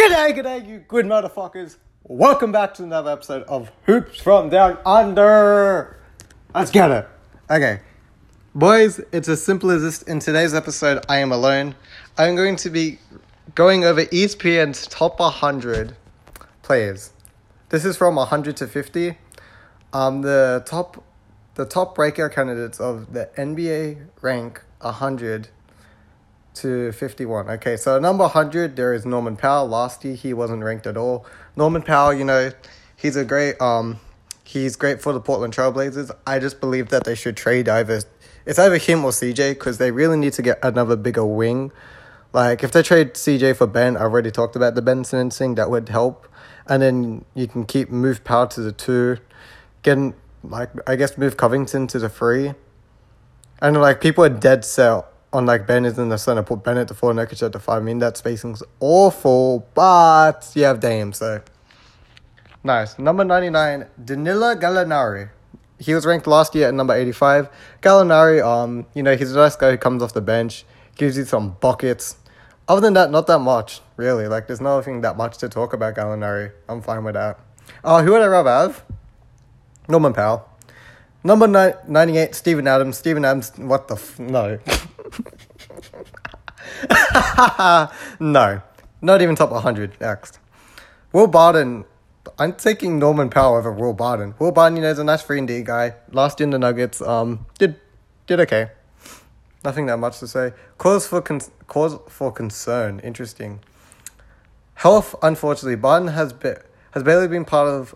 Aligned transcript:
G'day, 0.00 0.34
g'day, 0.34 0.66
you 0.66 0.78
good 0.88 1.04
motherfuckers. 1.04 1.76
Welcome 2.04 2.52
back 2.52 2.72
to 2.74 2.84
another 2.84 3.10
episode 3.10 3.42
of 3.42 3.70
Hoops 3.84 4.18
from 4.18 4.48
Down 4.48 4.78
Under. 4.86 5.98
Let's 6.54 6.70
get 6.70 6.90
it. 6.90 7.06
Okay. 7.50 7.80
Boys, 8.54 8.98
it's 9.12 9.28
as 9.28 9.44
simple 9.44 9.70
as 9.70 9.82
this. 9.82 10.00
In 10.00 10.18
today's 10.18 10.54
episode, 10.54 11.04
I 11.10 11.18
am 11.18 11.32
alone. 11.32 11.74
I'm 12.16 12.34
going 12.34 12.56
to 12.56 12.70
be 12.70 12.98
going 13.54 13.84
over 13.84 14.06
ESPN's 14.06 14.86
top 14.86 15.20
100 15.20 15.94
players. 16.62 17.10
This 17.68 17.84
is 17.84 17.98
from 17.98 18.14
100 18.14 18.56
to 18.56 18.66
50. 18.66 19.18
Um, 19.92 20.22
the 20.22 20.62
top, 20.64 21.04
the 21.56 21.66
top 21.66 21.94
breakout 21.94 22.32
candidates 22.32 22.80
of 22.80 23.12
the 23.12 23.28
NBA 23.36 24.06
rank 24.22 24.62
100 24.80 25.50
to 26.60 26.92
51. 26.92 27.48
Okay, 27.50 27.76
so 27.76 27.98
number 27.98 28.24
100, 28.24 28.76
there 28.76 28.92
is 28.92 29.04
Norman 29.06 29.36
Powell. 29.36 29.68
Last 29.68 30.04
year, 30.04 30.14
he 30.14 30.32
wasn't 30.32 30.62
ranked 30.62 30.86
at 30.86 30.96
all. 30.96 31.26
Norman 31.56 31.82
Powell, 31.82 32.12
you 32.12 32.24
know, 32.24 32.52
he's 32.96 33.16
a 33.16 33.24
great, 33.24 33.60
um, 33.60 33.98
he's 34.44 34.76
great 34.76 35.00
for 35.00 35.12
the 35.12 35.20
Portland 35.20 35.54
Trailblazers. 35.54 36.10
I 36.26 36.38
just 36.38 36.60
believe 36.60 36.88
that 36.90 37.04
they 37.04 37.14
should 37.14 37.36
trade 37.36 37.68
either, 37.68 38.02
it's 38.46 38.58
either 38.58 38.78
him 38.78 39.04
or 39.04 39.10
CJ 39.10 39.52
because 39.52 39.78
they 39.78 39.90
really 39.90 40.16
need 40.16 40.32
to 40.34 40.42
get 40.42 40.58
another 40.62 40.96
bigger 40.96 41.24
wing. 41.24 41.72
Like, 42.32 42.62
if 42.62 42.72
they 42.72 42.82
trade 42.82 43.14
CJ 43.14 43.56
for 43.56 43.66
Ben, 43.66 43.96
I've 43.96 44.02
already 44.02 44.30
talked 44.30 44.54
about 44.54 44.74
the 44.74 44.82
Ben 44.82 45.02
thing, 45.02 45.54
that 45.56 45.70
would 45.70 45.88
help. 45.88 46.28
And 46.66 46.82
then 46.82 47.24
you 47.34 47.48
can 47.48 47.64
keep, 47.64 47.90
move 47.90 48.22
Powell 48.22 48.46
to 48.48 48.60
the 48.60 48.72
two, 48.72 49.18
getting, 49.82 50.14
like, 50.44 50.70
I 50.88 50.96
guess 50.96 51.18
move 51.18 51.36
Covington 51.36 51.86
to 51.88 51.98
the 51.98 52.08
three. 52.08 52.54
And, 53.60 53.80
like, 53.80 54.00
people 54.00 54.24
are 54.24 54.28
dead 54.28 54.64
set 54.64 55.04
on 55.32 55.46
like 55.46 55.66
Ben 55.66 55.84
is 55.84 55.98
in 55.98 56.08
the 56.08 56.18
center, 56.18 56.42
put 56.42 56.64
Bennett 56.64 56.88
to 56.88 56.94
four, 56.94 57.12
Nurkic 57.12 57.42
at 57.42 57.52
the 57.52 57.60
five. 57.60 57.82
I 57.82 57.84
mean 57.84 57.98
that 58.00 58.16
spacing's 58.16 58.62
awful, 58.80 59.66
but 59.74 60.50
you 60.54 60.64
have 60.64 60.80
Dame, 60.80 61.12
so 61.12 61.40
nice. 62.64 62.98
Number 62.98 63.24
ninety 63.24 63.50
nine, 63.50 63.86
Danilo 64.02 64.54
Gallinari. 64.54 65.30
He 65.78 65.94
was 65.94 66.04
ranked 66.04 66.26
last 66.26 66.54
year 66.54 66.68
at 66.68 66.74
number 66.74 66.94
eighty 66.94 67.12
five. 67.12 67.48
Gallinari, 67.80 68.44
um, 68.44 68.86
you 68.94 69.02
know, 69.02 69.16
he's 69.16 69.32
a 69.32 69.36
nice 69.36 69.56
guy 69.56 69.70
who 69.70 69.78
comes 69.78 70.02
off 70.02 70.12
the 70.12 70.20
bench, 70.20 70.64
gives 70.96 71.16
you 71.16 71.24
some 71.24 71.56
buckets. 71.60 72.16
Other 72.68 72.80
than 72.82 72.92
that, 72.94 73.10
not 73.10 73.26
that 73.26 73.38
much, 73.40 73.80
really. 73.96 74.26
Like 74.28 74.46
there's 74.46 74.60
nothing 74.60 75.00
that 75.00 75.16
much 75.16 75.38
to 75.38 75.48
talk 75.48 75.72
about 75.72 75.94
Gallinari. 75.94 76.52
I'm 76.68 76.82
fine 76.82 77.04
with 77.04 77.14
that. 77.14 77.38
Uh 77.84 78.02
who 78.02 78.12
would 78.12 78.22
I 78.22 78.26
rather 78.26 78.50
have? 78.50 78.84
Norman 79.88 80.12
Powell. 80.12 80.48
Number 81.22 81.46
ni- 81.46 81.74
98, 81.86 82.34
Steven 82.34 82.66
Adams. 82.66 82.96
Steven 82.96 83.24
Adams, 83.24 83.52
what 83.58 83.88
the 83.88 83.94
f- 83.94 84.18
no. 84.18 84.58
no, 88.20 88.62
not 89.00 89.22
even 89.22 89.34
top 89.36 89.50
100. 89.50 90.00
Next. 90.00 90.38
Will 91.12 91.26
Barton. 91.26 91.84
I'm 92.38 92.52
taking 92.54 92.98
Norman 92.98 93.30
Powell 93.30 93.56
over 93.56 93.72
Will 93.72 93.94
Barton. 93.94 94.34
Will 94.38 94.52
Barton, 94.52 94.76
you 94.76 94.82
know, 94.82 94.90
is 94.90 94.98
a 94.98 95.04
nice 95.04 95.22
3 95.22 95.38
and 95.38 95.48
D 95.48 95.62
guy. 95.62 95.94
Last 96.12 96.38
year 96.38 96.44
in 96.44 96.50
the 96.50 96.58
Nuggets, 96.58 97.00
um, 97.00 97.46
did 97.58 97.80
did 98.26 98.40
okay. 98.40 98.70
Nothing 99.64 99.86
that 99.86 99.98
much 99.98 100.18
to 100.20 100.28
say. 100.28 100.52
Cause 100.78 101.06
for 101.06 101.20
con- 101.20 101.40
cause 101.66 101.98
for 102.08 102.32
concern. 102.32 103.00
Interesting. 103.00 103.60
Health, 104.74 105.14
unfortunately, 105.22 105.76
Barton 105.76 106.08
has 106.08 106.32
been 106.32 106.56
has 106.92 107.02
barely 107.02 107.28
been 107.28 107.44
part 107.44 107.68
of 107.68 107.94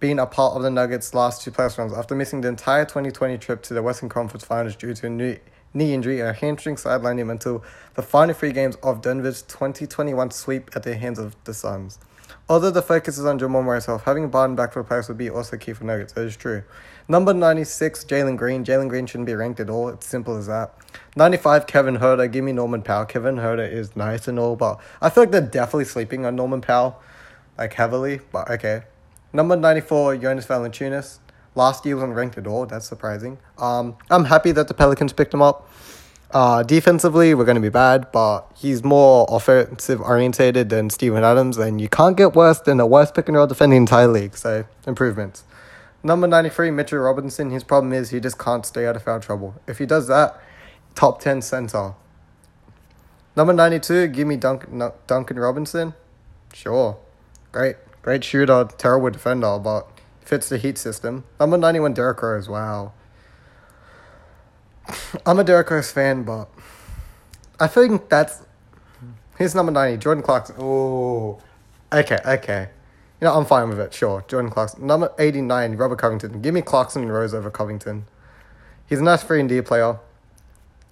being 0.00 0.18
a 0.18 0.26
part 0.26 0.54
of 0.54 0.62
the 0.62 0.70
Nuggets' 0.70 1.12
last 1.12 1.42
two 1.42 1.50
playoff 1.50 1.76
runs 1.76 1.92
after 1.92 2.14
missing 2.14 2.40
the 2.40 2.48
entire 2.48 2.84
2020 2.84 3.36
trip 3.38 3.62
to 3.62 3.74
the 3.74 3.82
Western 3.82 4.08
Conference 4.08 4.44
Finals 4.44 4.76
due 4.76 4.94
to 4.94 5.06
a 5.06 5.10
knee, 5.10 5.38
knee 5.74 5.94
injury 5.94 6.20
and 6.20 6.28
a 6.28 6.32
hamstring 6.32 6.76
sidelined 6.76 7.18
him 7.18 7.30
until 7.30 7.64
the 7.94 8.02
final 8.02 8.34
three 8.34 8.52
games 8.52 8.76
of 8.82 9.02
Denver's 9.02 9.42
2021 9.42 10.30
sweep 10.30 10.70
at 10.74 10.82
the 10.82 10.96
hands 10.96 11.18
of 11.18 11.36
the 11.44 11.54
Suns. 11.54 11.98
Although 12.50 12.70
the 12.70 12.82
focus 12.82 13.18
is 13.18 13.26
on 13.26 13.38
Jamal 13.38 13.62
Murray's 13.62 13.86
health, 13.86 14.04
having 14.04 14.24
a 14.24 14.28
Barton 14.28 14.56
back 14.56 14.72
for 14.72 14.82
the 14.82 14.88
playoffs 14.88 15.08
would 15.08 15.18
be 15.18 15.28
also 15.28 15.58
key 15.58 15.74
for 15.74 15.84
Nuggets. 15.84 16.14
That 16.14 16.24
is 16.24 16.36
true. 16.36 16.62
Number 17.06 17.34
96, 17.34 18.04
Jalen 18.04 18.38
Green. 18.38 18.64
Jalen 18.64 18.88
Green 18.88 19.06
shouldn't 19.06 19.26
be 19.26 19.34
ranked 19.34 19.60
at 19.60 19.68
all. 19.68 19.88
It's 19.88 20.06
simple 20.06 20.36
as 20.36 20.46
that. 20.46 20.74
95, 21.16 21.66
Kevin 21.66 21.98
Huerter. 21.98 22.30
Give 22.30 22.44
me 22.44 22.52
Norman 22.52 22.82
Powell. 22.82 23.04
Kevin 23.04 23.36
Huerter 23.36 23.70
is 23.70 23.96
nice 23.96 24.28
and 24.28 24.38
all, 24.38 24.56
but 24.56 24.80
I 25.02 25.10
feel 25.10 25.24
like 25.24 25.30
they're 25.30 25.40
definitely 25.42 25.84
sleeping 25.84 26.24
on 26.24 26.36
Norman 26.36 26.62
Powell, 26.62 27.02
like 27.58 27.74
heavily, 27.74 28.20
but 28.32 28.50
okay. 28.50 28.84
Number 29.32 29.56
94, 29.56 30.16
Jonas 30.16 30.46
Valanciunas. 30.46 31.18
Last 31.54 31.84
year 31.84 31.96
wasn't 31.96 32.14
ranked 32.14 32.38
at 32.38 32.46
all. 32.46 32.66
That's 32.66 32.86
surprising. 32.86 33.38
Um, 33.58 33.96
I'm 34.10 34.24
happy 34.26 34.52
that 34.52 34.68
the 34.68 34.74
Pelicans 34.74 35.12
picked 35.12 35.34
him 35.34 35.42
up. 35.42 35.68
Uh, 36.30 36.62
defensively, 36.62 37.34
we're 37.34 37.46
going 37.46 37.54
to 37.54 37.60
be 37.60 37.70
bad, 37.70 38.12
but 38.12 38.42
he's 38.54 38.84
more 38.84 39.26
offensive 39.30 40.00
orientated 40.00 40.68
than 40.68 40.90
Steven 40.90 41.24
Adams, 41.24 41.56
and 41.56 41.80
you 41.80 41.88
can't 41.88 42.16
get 42.16 42.34
worse 42.34 42.60
than 42.60 42.76
the 42.76 42.86
worst 42.86 43.14
pick 43.14 43.28
and 43.28 43.36
roll 43.36 43.46
defender 43.46 43.76
in 43.76 43.84
the 43.84 43.90
entire 43.90 44.08
league. 44.08 44.36
So, 44.36 44.64
improvements. 44.86 45.44
Number 46.02 46.26
93, 46.26 46.70
Mitchell 46.70 46.98
Robinson. 46.98 47.50
His 47.50 47.64
problem 47.64 47.92
is 47.92 48.10
he 48.10 48.20
just 48.20 48.38
can't 48.38 48.64
stay 48.64 48.86
out 48.86 48.94
of 48.94 49.02
foul 49.02 49.20
trouble. 49.20 49.60
If 49.66 49.78
he 49.78 49.86
does 49.86 50.06
that, 50.08 50.38
top 50.94 51.20
10 51.20 51.42
center. 51.42 51.94
Number 53.34 53.52
92, 53.52 54.08
give 54.08 54.26
me 54.26 54.36
Duncan, 54.36 54.90
Duncan 55.06 55.38
Robinson. 55.38 55.94
Sure. 56.52 56.98
Great. 57.52 57.76
Great 58.02 58.22
shooter, 58.22 58.68
terrible 58.78 59.10
defender, 59.10 59.58
but 59.58 59.88
fits 60.28 60.50
the 60.50 60.58
Heat 60.58 60.76
system. 60.76 61.24
Number 61.40 61.56
91, 61.56 61.94
Derrick 61.94 62.20
Rose. 62.20 62.48
Wow. 62.48 62.92
I'm 65.26 65.38
a 65.38 65.44
Derrick 65.44 65.70
Rose 65.70 65.90
fan, 65.90 66.22
but 66.22 66.48
I 67.58 67.66
think 67.66 68.08
that's. 68.10 68.42
Here's 69.38 69.54
number 69.54 69.72
90, 69.72 69.96
Jordan 69.98 70.22
Clarkson. 70.22 70.56
Oh. 70.58 71.40
Okay, 71.92 72.18
okay. 72.26 72.68
You 73.20 73.24
know, 73.24 73.34
I'm 73.34 73.46
fine 73.46 73.68
with 73.68 73.80
it, 73.80 73.94
sure. 73.94 74.24
Jordan 74.28 74.50
Clarkson. 74.50 74.86
Number 74.86 75.12
89, 75.18 75.76
Robert 75.76 75.96
Covington. 75.96 76.42
Give 76.42 76.52
me 76.52 76.60
Clarkson 76.60 77.02
and 77.02 77.12
Rose 77.12 77.32
over 77.32 77.50
Covington. 77.50 78.04
He's 78.86 79.00
a 79.00 79.02
nice 79.02 79.22
3 79.22 79.40
and 79.40 79.48
D 79.48 79.62
player. 79.62 79.98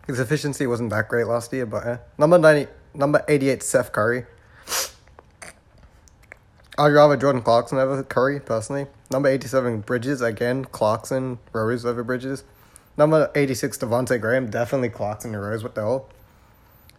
His 0.06 0.18
efficiency 0.18 0.66
wasn't 0.66 0.91
that 0.91 1.08
great 1.08 1.26
last 1.26 1.53
year, 1.53 1.66
but 1.66 1.86
eh. 1.86 1.98
Number 2.16 2.38
90, 2.38 2.70
number 2.94 3.22
88, 3.28 3.62
Seth 3.62 3.92
Curry. 3.92 4.24
I'd 6.78 6.88
rather 6.88 7.16
Jordan 7.16 7.42
Clarkson 7.42 7.78
over 7.78 8.03
Curry, 8.03 8.38
personally. 8.41 8.87
Number 9.10 9.28
87, 9.28 9.81
Bridges, 9.81 10.20
again, 10.20 10.64
Clarkson, 10.64 11.38
Rose 11.53 11.87
over 11.87 12.04
Bridges. 12.04 12.44
Number 12.98 13.31
86, 13.34 13.78
Devonte' 13.78 14.20
Graham, 14.20 14.50
definitely 14.50 14.91
Clarkson 14.91 15.34
and 15.34 15.42
Rose, 15.42 15.62
what 15.62 15.75
the 15.75 15.82
hell? 15.82 16.09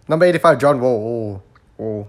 Number 0.08 0.26
85, 0.26 0.60
John 0.60 0.80
Wall, 0.80 1.42
ooh, 1.80 1.84
ooh. 1.84 2.08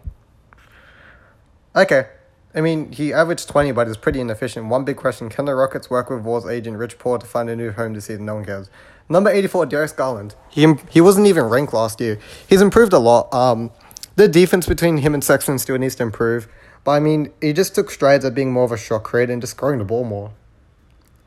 Okay. 1.75 2.07
I 2.55 2.61
mean, 2.61 2.93
he 2.93 3.12
averaged 3.12 3.49
20, 3.49 3.73
but 3.73 3.89
is 3.89 3.97
pretty 3.97 4.21
inefficient. 4.21 4.67
One 4.67 4.84
big 4.84 4.97
question 4.97 5.28
can 5.28 5.45
the 5.45 5.55
Rockets 5.55 5.91
work 5.91 6.09
with 6.11 6.23
Wall's 6.23 6.47
agent, 6.47 6.78
Rich 6.78 6.99
Paul, 6.99 7.19
to 7.19 7.27
find 7.27 7.51
a 7.51 7.57
new 7.57 7.71
home 7.73 7.93
this 7.95 8.07
season? 8.07 8.25
No 8.25 8.37
one 8.37 8.45
cares. 8.45 8.71
Number 9.09 9.31
84, 9.31 9.67
Darius 9.67 9.93
Garland. 9.93 10.34
He, 10.49 10.75
he 10.91 11.01
wasn't 11.01 11.27
even 11.27 11.45
ranked 11.45 11.73
last 11.73 12.01
year. 12.01 12.19
He's 12.49 12.61
improved 12.61 12.93
a 12.93 12.99
lot. 12.99 13.33
Um, 13.33 13.71
the 14.17 14.28
defense 14.28 14.67
between 14.67 14.99
him 14.99 15.15
and 15.15 15.23
Sexton 15.23 15.59
still 15.59 15.78
needs 15.78 15.95
to 15.97 16.03
improve. 16.03 16.49
But 16.88 16.93
I 16.93 17.00
mean, 17.00 17.34
he 17.43 17.53
just 17.53 17.75
took 17.75 17.91
strides 17.91 18.25
at 18.25 18.34
being 18.34 18.50
more 18.50 18.65
of 18.65 18.72
a 18.72 18.78
shot 18.78 19.04
creator 19.04 19.31
and 19.31 19.43
just 19.43 19.50
scoring 19.50 19.78
the 19.78 19.84
ball 19.84 20.04
more. 20.04 20.32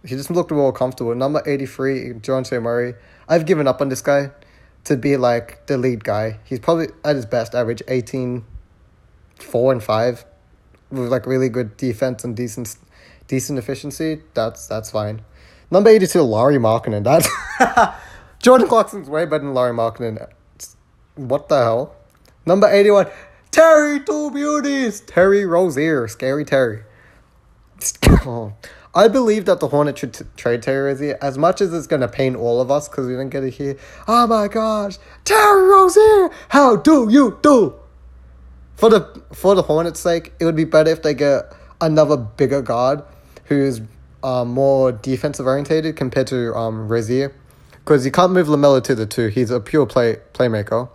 He 0.03 0.15
just 0.15 0.31
looked 0.31 0.49
more 0.49 0.73
comfortable. 0.73 1.13
Number 1.13 1.43
83, 1.45 2.13
Dejounte 2.13 2.59
Murray. 2.59 2.95
I've 3.29 3.45
given 3.45 3.67
up 3.67 3.79
on 3.79 3.89
this 3.89 4.01
guy 4.01 4.31
to 4.85 4.97
be 4.97 5.17
like 5.17 5.67
the 5.67 5.77
lead 5.77 6.03
guy. 6.03 6.39
He's 6.45 6.57
probably 6.57 6.87
at 7.05 7.15
his 7.15 7.27
best 7.27 7.53
average 7.53 7.83
18, 7.87 8.43
4 9.35 9.71
and 9.73 9.83
5 9.83 10.25
with 10.89 11.11
like 11.11 11.27
really 11.27 11.47
good 11.47 11.77
defense 11.77 12.23
and 12.23 12.35
decent 12.35 12.75
decent 13.27 13.59
efficiency. 13.59 14.23
That's 14.33 14.65
that's 14.65 14.89
fine. 14.89 15.21
Number 15.69 15.91
82, 15.91 16.23
Lauri 16.23 16.57
Markkanen. 16.57 17.03
That's 17.03 17.29
Jordan 18.39 18.67
Clarkson's 18.67 19.11
way 19.11 19.25
better 19.25 19.43
than 19.43 19.53
Lauri 19.53 19.73
Markkanen. 19.73 20.27
What 21.13 21.49
the 21.49 21.59
hell? 21.59 21.95
Number 22.47 22.67
81, 22.67 23.05
Terry 23.51 23.99
Two 23.99 24.31
Beauties, 24.31 25.01
Terry 25.01 25.45
Rozier, 25.45 26.07
Scary 26.07 26.45
Terry. 26.45 26.83
I 28.93 29.07
believe 29.07 29.45
that 29.45 29.59
the 29.59 29.67
Hornet 29.67 29.97
should 29.97 30.13
t- 30.13 30.25
trade 30.37 30.61
Terry 30.61 30.93
Rozier 30.93 31.17
as 31.21 31.37
much 31.37 31.59
as 31.59 31.73
it's 31.73 31.87
gonna 31.87 32.07
pain 32.07 32.35
all 32.35 32.61
of 32.61 32.71
us 32.71 32.87
because 32.87 33.07
we 33.07 33.13
didn't 33.13 33.29
get 33.29 33.41
to 33.41 33.49
hear. 33.49 33.77
Oh 34.07 34.25
my 34.27 34.47
gosh, 34.47 34.97
Terry 35.25 35.63
Rozier, 35.67 36.29
how 36.49 36.77
do 36.77 37.09
you 37.09 37.39
do? 37.41 37.75
For 38.75 38.89
the 38.89 39.21
for 39.33 39.53
the 39.53 39.63
Hornets' 39.63 39.99
sake, 39.99 40.33
it 40.39 40.45
would 40.45 40.55
be 40.55 40.65
better 40.65 40.91
if 40.91 41.03
they 41.03 41.13
get 41.13 41.53
another 41.81 42.15
bigger 42.17 42.61
guard 42.61 43.03
who's 43.45 43.81
um, 44.23 44.49
more 44.49 44.91
defensive 44.93 45.45
orientated 45.45 45.95
compared 45.97 46.27
to 46.27 46.55
um, 46.55 46.87
Rozier, 46.87 47.35
because 47.71 48.05
you 48.05 48.11
can't 48.11 48.31
move 48.31 48.47
Lamelo 48.47 48.81
to 48.83 48.95
the 48.95 49.05
two. 49.05 49.27
He's 49.27 49.51
a 49.51 49.59
pure 49.59 49.85
play 49.85 50.17
playmaker. 50.33 50.89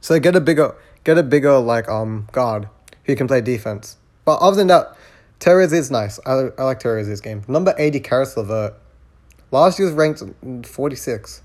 So 0.00 0.12
they 0.12 0.20
get 0.20 0.36
a 0.36 0.40
bigger 0.40 0.74
get 1.04 1.18
a 1.18 1.22
bigger 1.22 1.58
like 1.58 1.88
um 1.88 2.28
guard 2.32 2.68
who 3.04 3.14
can 3.14 3.28
play 3.28 3.40
defense. 3.40 3.96
But 4.24 4.38
other 4.38 4.56
than 4.56 4.68
that, 4.68 4.96
Terrez 5.38 5.72
is 5.72 5.90
nice. 5.90 6.18
I, 6.24 6.48
I 6.58 6.64
like 6.64 6.80
Terrez's 6.80 7.20
game. 7.20 7.42
Number 7.46 7.74
80, 7.76 8.00
Caris 8.00 8.36
LeVert. 8.36 8.74
Last 9.50 9.78
year 9.78 9.86
was 9.86 9.94
ranked 9.94 10.22
46. 10.66 11.42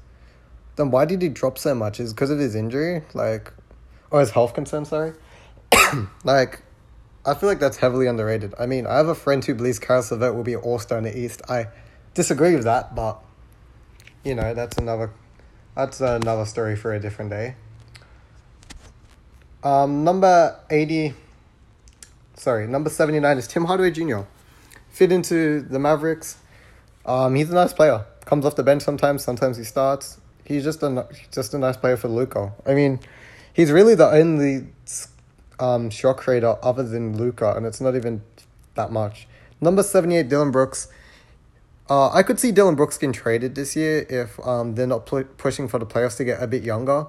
Then 0.78 0.92
why 0.92 1.06
did 1.06 1.22
he 1.22 1.28
drop 1.28 1.58
so 1.58 1.76
much? 1.76 2.00
Is 2.00 2.14
because 2.14 2.30
of 2.30 2.40
his 2.40 2.56
injury? 2.56 3.04
Like, 3.14 3.52
or 4.10 4.22
his 4.22 4.32
health 4.32 4.54
concern, 4.54 4.86
sorry? 4.86 5.14
like, 6.24 6.62
I 7.26 7.34
feel 7.34 7.50
like 7.50 7.60
that's 7.60 7.78
heavily 7.78 8.08
underrated. 8.08 8.54
I 8.58 8.66
mean, 8.66 8.88
I 8.88 8.96
have 8.96 9.10
a 9.10 9.16
friend 9.16 9.44
who 9.44 9.54
believes 9.54 9.80
Caris 9.80 10.12
LeVert 10.12 10.34
will 10.34 10.44
be 10.44 10.54
an 10.54 10.62
all 10.62 10.80
star 10.80 10.98
in 10.98 11.04
the 11.04 11.18
East. 11.18 11.42
I 11.50 11.68
disagree 12.14 12.56
with 12.56 12.64
that, 12.64 12.96
but 12.96 13.22
you 14.24 14.36
know, 14.36 14.54
that's 14.54 14.78
another 14.78 15.12
that's 15.76 16.02
another 16.02 16.46
story 16.46 16.76
for 16.76 16.94
a 16.94 17.00
different 17.00 17.32
day. 17.32 17.56
Um, 19.64 20.04
number 20.04 20.60
eighty. 20.70 21.14
Sorry, 22.36 22.68
number 22.68 22.90
seventy 22.90 23.20
nine 23.20 23.38
is 23.38 23.48
Tim 23.48 23.66
Hardaway 23.66 23.92
Jr. 23.92 24.22
Fit 24.90 25.12
into 25.12 25.62
the 25.62 25.80
Mavericks. 25.80 26.38
Um, 27.06 27.36
he's 27.36 27.50
a 27.50 27.56
nice 27.56 27.74
player. 27.74 28.06
Comes 28.26 28.46
off 28.46 28.56
the 28.56 28.64
bench 28.64 28.84
sometimes. 28.84 29.24
Sometimes 29.24 29.58
he 29.58 29.64
starts. 29.64 30.20
He's 30.46 30.64
just 30.64 30.82
a 30.84 31.08
just 31.32 31.54
a 31.54 31.58
nice 31.58 31.78
player 31.78 31.98
for 31.98 32.08
Luka. 32.08 32.54
I 32.66 32.74
mean, 32.74 33.00
he's 33.54 33.72
really 33.72 33.96
the 33.96 34.10
only 34.10 34.68
um, 35.60 35.90
shot 35.90 36.18
creator 36.18 36.56
other 36.64 36.84
than 36.84 37.18
Luka, 37.18 37.54
and 37.56 37.66
it's 37.66 37.82
not 37.82 37.96
even 37.96 38.22
that 38.76 38.92
much. 38.92 39.28
Number 39.60 39.84
seventy 39.84 40.18
eight, 40.18 40.30
Dillon 40.30 40.52
Brooks. 40.52 40.88
Uh, 41.90 42.10
I 42.12 42.22
could 42.22 42.40
see 42.40 42.52
Dillon 42.52 42.76
Brooks 42.76 42.98
getting 42.98 43.14
traded 43.14 43.56
this 43.56 43.76
year 43.76 44.06
if 44.10 44.40
um, 44.46 44.76
they're 44.76 44.86
not 44.86 45.08
pl- 45.08 45.24
pushing 45.24 45.68
for 45.68 45.80
the 45.80 45.88
playoffs 45.88 46.18
to 46.18 46.24
get 46.24 46.42
a 46.42 46.46
bit 46.46 46.62
younger. 46.64 47.08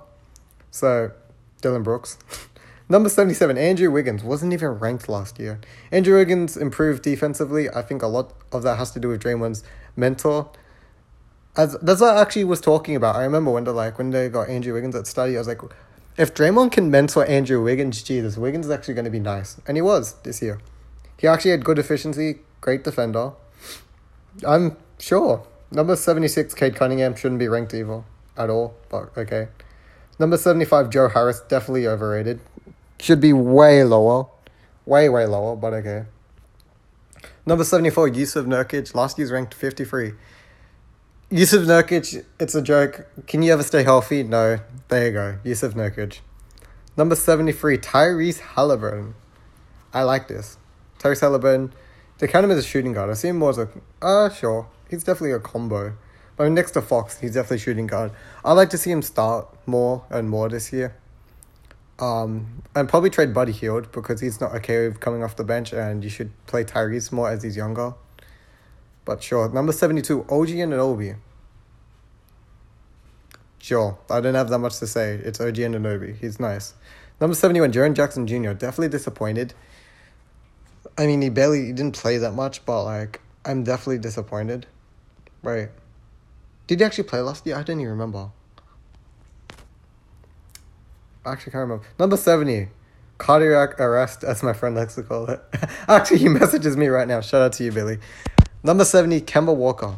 So, 0.70 1.12
Dillon 1.60 1.82
Brooks. 1.82 2.18
Number 2.88 3.08
77, 3.08 3.56
Andrew 3.56 3.88
Wiggins. 3.88 4.24
Wasn't 4.24 4.52
even 4.52 4.70
ranked 4.70 5.08
last 5.08 5.38
year. 5.38 5.60
Andrew 5.92 6.16
Wiggins 6.16 6.56
improved 6.56 7.04
defensively. 7.04 7.70
I 7.70 7.82
think 7.82 8.02
a 8.02 8.08
lot 8.08 8.34
of 8.50 8.64
that 8.64 8.78
has 8.78 8.90
to 8.92 8.98
do 8.98 9.08
with 9.08 9.22
Draymond's 9.22 9.62
mentor. 9.94 10.50
As 11.56 11.76
That's 11.80 12.00
what 12.00 12.16
I 12.16 12.20
actually 12.20 12.44
was 12.44 12.60
talking 12.60 12.96
about. 12.96 13.14
I 13.14 13.22
remember 13.22 13.52
when 13.52 13.62
they, 13.62 13.70
like, 13.70 13.96
when 13.96 14.10
they 14.10 14.28
got 14.28 14.48
Andrew 14.48 14.74
Wiggins 14.74 14.96
at 14.96 15.06
study, 15.06 15.36
I 15.36 15.38
was 15.38 15.46
like, 15.46 15.60
if 16.16 16.34
Draymond 16.34 16.72
can 16.72 16.90
mentor 16.90 17.24
Andrew 17.26 17.62
Wiggins, 17.62 18.02
Jesus, 18.02 18.36
Wiggins 18.36 18.66
is 18.66 18.72
actually 18.72 18.94
going 18.94 19.04
to 19.04 19.10
be 19.10 19.20
nice. 19.20 19.60
And 19.68 19.76
he 19.76 19.82
was 19.82 20.14
this 20.24 20.42
year. 20.42 20.60
He 21.16 21.28
actually 21.28 21.52
had 21.52 21.64
good 21.64 21.78
efficiency, 21.78 22.40
great 22.60 22.82
defender. 22.82 23.32
I'm 24.44 24.76
sure. 24.98 25.46
Number 25.70 25.94
76, 25.94 26.54
Cade 26.54 26.74
Cunningham, 26.74 27.14
shouldn't 27.14 27.38
be 27.38 27.46
ranked 27.46 27.72
either 27.72 28.02
at 28.36 28.50
all, 28.50 28.74
but 28.88 29.16
okay. 29.16 29.48
Number 30.20 30.36
75, 30.36 30.90
Joe 30.90 31.08
Harris, 31.08 31.40
definitely 31.40 31.86
overrated. 31.86 32.40
Should 33.00 33.20
be 33.20 33.32
way 33.32 33.82
lower. 33.82 34.26
Way, 34.84 35.08
way 35.08 35.24
lower, 35.24 35.56
but 35.56 35.72
okay. 35.72 36.04
Number 37.46 37.64
74, 37.64 38.10
Jusuf 38.10 38.44
Nurkic, 38.44 38.94
last 38.94 39.16
year's 39.16 39.32
ranked 39.32 39.54
53. 39.54 40.12
Jusuf 41.32 41.64
Nurkic, 41.64 42.24
it's 42.38 42.54
a 42.54 42.60
joke. 42.60 43.06
Can 43.26 43.42
you 43.42 43.52
ever 43.52 43.62
stay 43.62 43.82
healthy? 43.82 44.22
No. 44.22 44.60
There 44.88 45.06
you 45.06 45.12
go. 45.12 45.38
Jusuf 45.42 45.72
Nurkic. 45.72 46.20
Number 46.98 47.16
73, 47.16 47.78
Tyrese 47.78 48.40
Halliburton. 48.40 49.14
I 49.94 50.02
like 50.02 50.28
this. 50.28 50.58
Tyrese 50.98 51.22
Halliburton 51.22 51.72
they 52.20 52.26
count 52.26 52.44
him 52.44 52.50
as 52.50 52.58
a 52.58 52.62
shooting 52.62 52.92
guard. 52.92 53.08
I 53.08 53.14
see 53.14 53.28
him 53.28 53.38
more 53.38 53.48
as 53.48 53.58
a 53.58 53.68
uh 54.02 54.28
sure. 54.28 54.68
He's 54.90 55.02
definitely 55.02 55.32
a 55.32 55.40
combo. 55.40 55.94
I 56.40 56.44
mean, 56.44 56.54
next 56.54 56.70
to 56.70 56.80
Fox, 56.80 57.18
he's 57.18 57.34
definitely 57.34 57.58
shooting 57.58 57.86
guard. 57.86 58.12
I'd 58.42 58.54
like 58.54 58.70
to 58.70 58.78
see 58.78 58.90
him 58.90 59.02
start 59.02 59.46
more 59.66 60.04
and 60.08 60.30
more 60.30 60.48
this 60.48 60.72
year. 60.72 60.96
Um, 61.98 62.62
and 62.74 62.88
probably 62.88 63.10
trade 63.10 63.34
Buddy 63.34 63.52
Hield 63.52 63.92
because 63.92 64.22
he's 64.22 64.40
not 64.40 64.54
okay 64.54 64.88
with 64.88 65.00
coming 65.00 65.22
off 65.22 65.36
the 65.36 65.44
bench, 65.44 65.74
and 65.74 66.02
you 66.02 66.08
should 66.08 66.30
play 66.46 66.64
Tyrese 66.64 67.12
more 67.12 67.28
as 67.28 67.42
he's 67.42 67.58
younger. 67.58 67.92
But 69.04 69.22
sure, 69.22 69.50
number 69.50 69.72
seventy 69.72 70.00
two, 70.00 70.22
OG 70.30 70.48
Anunoby. 70.48 71.16
Sure, 73.58 73.98
I 74.08 74.22
don't 74.22 74.34
have 74.34 74.48
that 74.48 74.60
much 74.60 74.78
to 74.78 74.86
say. 74.86 75.16
It's 75.16 75.42
OG 75.42 75.56
Anunoby. 75.56 76.16
He's 76.16 76.40
nice. 76.40 76.72
Number 77.20 77.36
seventy 77.36 77.60
one, 77.60 77.70
Jaren 77.70 77.92
Jackson 77.92 78.26
Jr. 78.26 78.52
Definitely 78.52 78.88
disappointed. 78.88 79.52
I 80.96 81.06
mean, 81.06 81.20
he 81.20 81.28
barely 81.28 81.66
he 81.66 81.72
didn't 81.72 81.96
play 81.96 82.16
that 82.16 82.32
much, 82.32 82.64
but 82.64 82.84
like 82.84 83.20
I'm 83.44 83.62
definitely 83.62 83.98
disappointed. 83.98 84.66
Right? 85.42 85.68
Did 86.70 86.78
he 86.78 86.84
actually 86.84 87.02
play 87.02 87.18
last 87.18 87.44
year? 87.44 87.56
I 87.56 87.64
don't 87.64 87.80
even 87.80 87.90
remember. 87.90 88.30
I 91.26 91.32
actually 91.32 91.50
can't 91.50 91.62
remember. 91.62 91.84
Number 91.98 92.16
seventy, 92.16 92.68
cardiac 93.18 93.80
arrest, 93.80 94.22
as 94.22 94.44
my 94.44 94.52
friend 94.52 94.76
likes 94.76 94.94
to 94.94 95.02
call 95.02 95.28
it. 95.28 95.42
actually, 95.88 96.18
he 96.18 96.28
messages 96.28 96.76
me 96.76 96.86
right 96.86 97.08
now. 97.08 97.22
Shout 97.22 97.42
out 97.42 97.54
to 97.54 97.64
you, 97.64 97.72
Billy. 97.72 97.98
Number 98.62 98.84
seventy, 98.84 99.20
Kemba 99.20 99.52
Walker. 99.52 99.96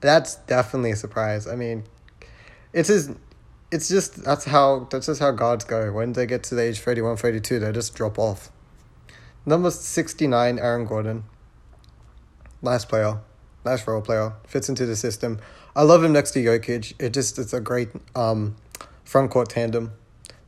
That's 0.00 0.34
definitely 0.34 0.90
a 0.90 0.96
surprise. 0.96 1.46
I 1.46 1.54
mean, 1.54 1.84
it's 2.72 2.88
his. 2.88 3.10
It's 3.70 3.88
just 3.88 4.24
that's 4.24 4.46
how 4.46 4.88
that's 4.90 5.06
just 5.06 5.20
how 5.20 5.30
guards 5.30 5.64
go. 5.64 5.92
When 5.92 6.12
they 6.12 6.26
get 6.26 6.42
to 6.42 6.56
the 6.56 6.62
age 6.62 6.80
31, 6.80 7.18
32, 7.18 7.60
they 7.60 7.70
just 7.70 7.94
drop 7.94 8.18
off. 8.18 8.50
Number 9.46 9.70
69, 9.70 10.58
Aaron 10.58 10.86
Gordon. 10.86 11.22
Last 12.62 12.88
player. 12.88 13.20
Last 13.64 13.86
role 13.86 14.00
player. 14.00 14.32
Fits 14.46 14.68
into 14.68 14.86
the 14.86 14.96
system. 14.96 15.38
I 15.76 15.82
love 15.82 16.02
him 16.02 16.12
next 16.12 16.32
to 16.32 16.44
Jokic. 16.44 16.94
It 16.98 17.12
just 17.12 17.38
it's 17.38 17.52
a 17.52 17.60
great 17.60 17.90
um 18.16 18.56
front 19.04 19.30
court 19.30 19.50
tandem. 19.50 19.92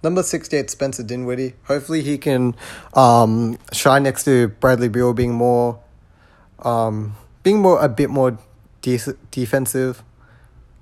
Number 0.02 0.22
68, 0.22 0.68
Spencer 0.70 1.02
Dinwiddie. 1.02 1.54
Hopefully 1.64 2.02
he 2.02 2.18
can 2.18 2.56
um 2.94 3.58
shine 3.72 4.02
next 4.04 4.24
to 4.24 4.48
Bradley 4.48 4.88
Beal 4.88 5.12
being 5.12 5.34
more 5.34 5.80
um 6.60 7.16
being 7.42 7.60
more 7.60 7.80
a 7.84 7.88
bit 7.88 8.10
more 8.10 8.38
de- 8.80 8.98
defensive 9.30 10.02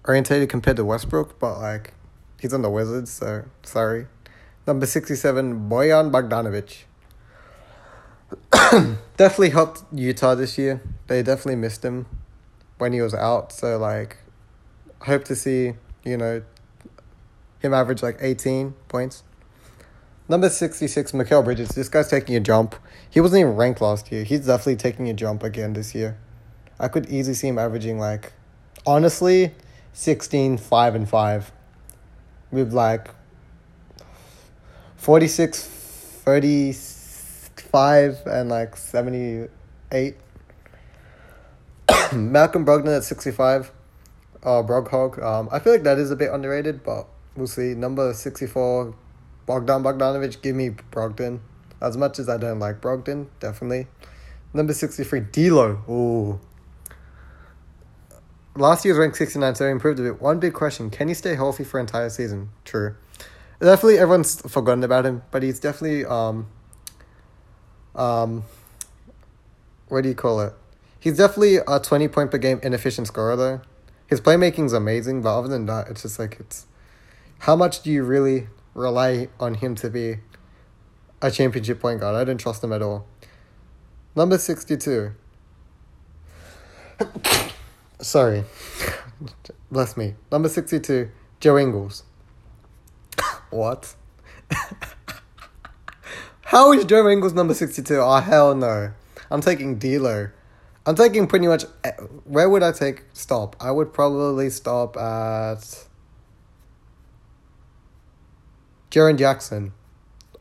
orientated 0.06 0.48
compared 0.48 0.76
to 0.76 0.84
Westbrook, 0.84 1.38
but 1.38 1.58
like 1.58 1.94
he's 2.40 2.54
on 2.54 2.62
the 2.62 2.70
Wizards, 2.70 3.10
so 3.10 3.44
sorry. 3.62 4.06
Number 4.66 4.86
67, 4.86 5.68
Bojan 5.68 6.10
Bogdanovic. 6.10 6.84
definitely 9.16 9.50
helped 9.50 9.82
Utah 9.92 10.34
this 10.34 10.56
year. 10.56 10.80
They 11.08 11.22
definitely 11.22 11.56
missed 11.56 11.84
him 11.84 12.06
when 12.80 12.92
he 12.92 13.00
was 13.00 13.14
out. 13.14 13.52
So 13.52 13.78
like, 13.78 14.18
hope 15.00 15.24
to 15.24 15.36
see 15.36 15.74
you 16.04 16.16
know 16.16 16.42
him 17.60 17.74
average 17.74 18.02
like 18.02 18.18
eighteen 18.20 18.74
points. 18.88 19.22
Number 20.28 20.48
sixty 20.48 20.86
six, 20.86 21.12
Mikal 21.12 21.44
Bridges. 21.44 21.70
This 21.70 21.88
guy's 21.88 22.08
taking 22.08 22.36
a 22.36 22.40
jump. 22.40 22.74
He 23.08 23.20
wasn't 23.20 23.40
even 23.40 23.56
ranked 23.56 23.80
last 23.80 24.12
year. 24.12 24.24
He's 24.24 24.46
definitely 24.46 24.76
taking 24.76 25.08
a 25.08 25.14
jump 25.14 25.42
again 25.42 25.72
this 25.72 25.94
year. 25.94 26.18
I 26.78 26.88
could 26.88 27.10
easily 27.10 27.34
see 27.34 27.48
him 27.48 27.58
averaging 27.58 27.98
like, 27.98 28.32
honestly, 28.86 29.52
16, 29.92 30.56
5, 30.56 30.94
and 30.94 31.08
5. 31.08 31.52
With 32.52 32.72
like 32.72 33.10
46, 34.96 35.62
30, 35.62 36.72
five 37.70 38.20
and 38.26 38.49
like 38.49 38.76
seventy 38.76 39.49
eight. 39.92 40.16
Malcolm 42.14 42.64
Brogdon 42.64 42.97
at 42.97 43.05
sixty 43.05 43.31
five. 43.31 43.71
Uh, 44.43 44.62
Broghog. 44.62 45.23
Um, 45.23 45.49
I 45.52 45.59
feel 45.59 45.73
like 45.73 45.83
that 45.83 45.99
is 45.99 46.11
a 46.11 46.17
bit 46.17 46.33
underrated, 46.33 46.83
but 46.83 47.07
we'll 47.37 47.47
see. 47.47 47.75
Number 47.75 48.12
sixty 48.14 48.47
four, 48.47 48.95
Bogdan 49.47 49.83
Bogdanovic. 49.83 50.43
Give 50.43 50.57
me 50.57 50.71
Brogdon. 50.90 51.40
As 51.81 51.97
much 51.97 52.19
as 52.19 52.29
I 52.29 52.37
don't 52.37 52.59
like 52.59 52.81
Brogdon, 52.81 53.29
definitely. 53.38 53.87
Number 54.52 54.73
sixty 54.73 55.05
three, 55.05 55.21
D'Lo. 55.21 55.83
Ooh. 55.88 56.40
Last 58.57 58.85
year's 58.85 58.99
ranked 58.99 59.17
69, 59.17 59.55
so 59.55 59.64
he 59.64 59.71
improved 59.71 60.00
a 60.00 60.02
bit. 60.02 60.21
One 60.21 60.40
big 60.40 60.55
question 60.55 60.90
can 60.90 61.07
he 61.07 61.14
stay 61.14 61.37
healthy 61.37 61.62
for 61.62 61.79
entire 61.79 62.11
season? 62.11 62.50
True. 62.64 62.97
Definitely, 63.61 63.99
everyone's 63.99 64.40
forgotten 64.40 64.83
about 64.83 65.07
him, 65.07 65.23
but 65.31 65.43
he's 65.43 65.61
definitely 65.61 66.05
um, 66.05 66.49
um, 67.95 68.45
what 69.88 70.02
do 70.02 70.09
you 70.09 70.14
call 70.14 70.40
it? 70.40 70.52
He's 71.00 71.16
definitely 71.16 71.57
a 71.57 71.80
20 71.80 72.09
point 72.09 72.30
per 72.30 72.38
game 72.38 72.61
inefficient 72.62 73.07
scorer, 73.07 73.35
though. 73.35 73.62
His 74.07 74.21
playmaking's 74.21 74.75
amazing, 74.75 75.23
but 75.23 75.38
other 75.38 75.49
than 75.49 75.66
that, 75.66 75.88
it's 75.88 76.02
just 76.02 76.19
like 76.19 76.37
it's. 76.38 76.66
How 77.40 77.57
much 77.57 77.83
do 77.83 77.90
you 77.90 78.04
really 78.04 78.49
rely 78.75 79.28
on 79.40 79.54
him 79.54 79.75
to 79.76 79.88
be 79.88 80.19
a 81.23 81.30
championship 81.30 81.80
point 81.80 82.00
guard? 82.00 82.16
I 82.16 82.25
don't 82.25 82.38
trust 82.38 82.62
him 82.62 82.73
at 82.73 82.83
all. 82.83 83.07
Number 84.14 84.37
62. 84.37 85.12
Sorry. 88.00 88.45
Bless 89.71 89.97
me. 89.97 90.16
Number 90.30 90.49
62, 90.49 91.11
Joe 91.38 91.57
Ingles. 91.57 92.02
what? 93.50 93.95
How 96.42 96.73
is 96.73 96.85
Joe 96.85 97.09
Ingles 97.09 97.33
number 97.33 97.54
62? 97.54 97.95
Oh, 97.97 98.02
ah, 98.02 98.21
hell 98.21 98.54
no. 98.57 98.90
I'm 99.30 99.40
taking 99.40 99.78
D'Lo. 99.78 100.30
I'm 100.87 100.94
taking 100.94 101.26
pretty 101.26 101.46
much... 101.46 101.64
Eh, 101.84 101.92
where 102.25 102.49
would 102.49 102.62
I 102.62 102.72
take 102.72 103.04
stop? 103.12 103.56
I 103.60 103.70
would 103.70 103.92
probably 103.92 104.50
stop 104.50 104.96
at... 104.96 105.87
Jaren 108.90 109.18
Jackson. 109.18 109.72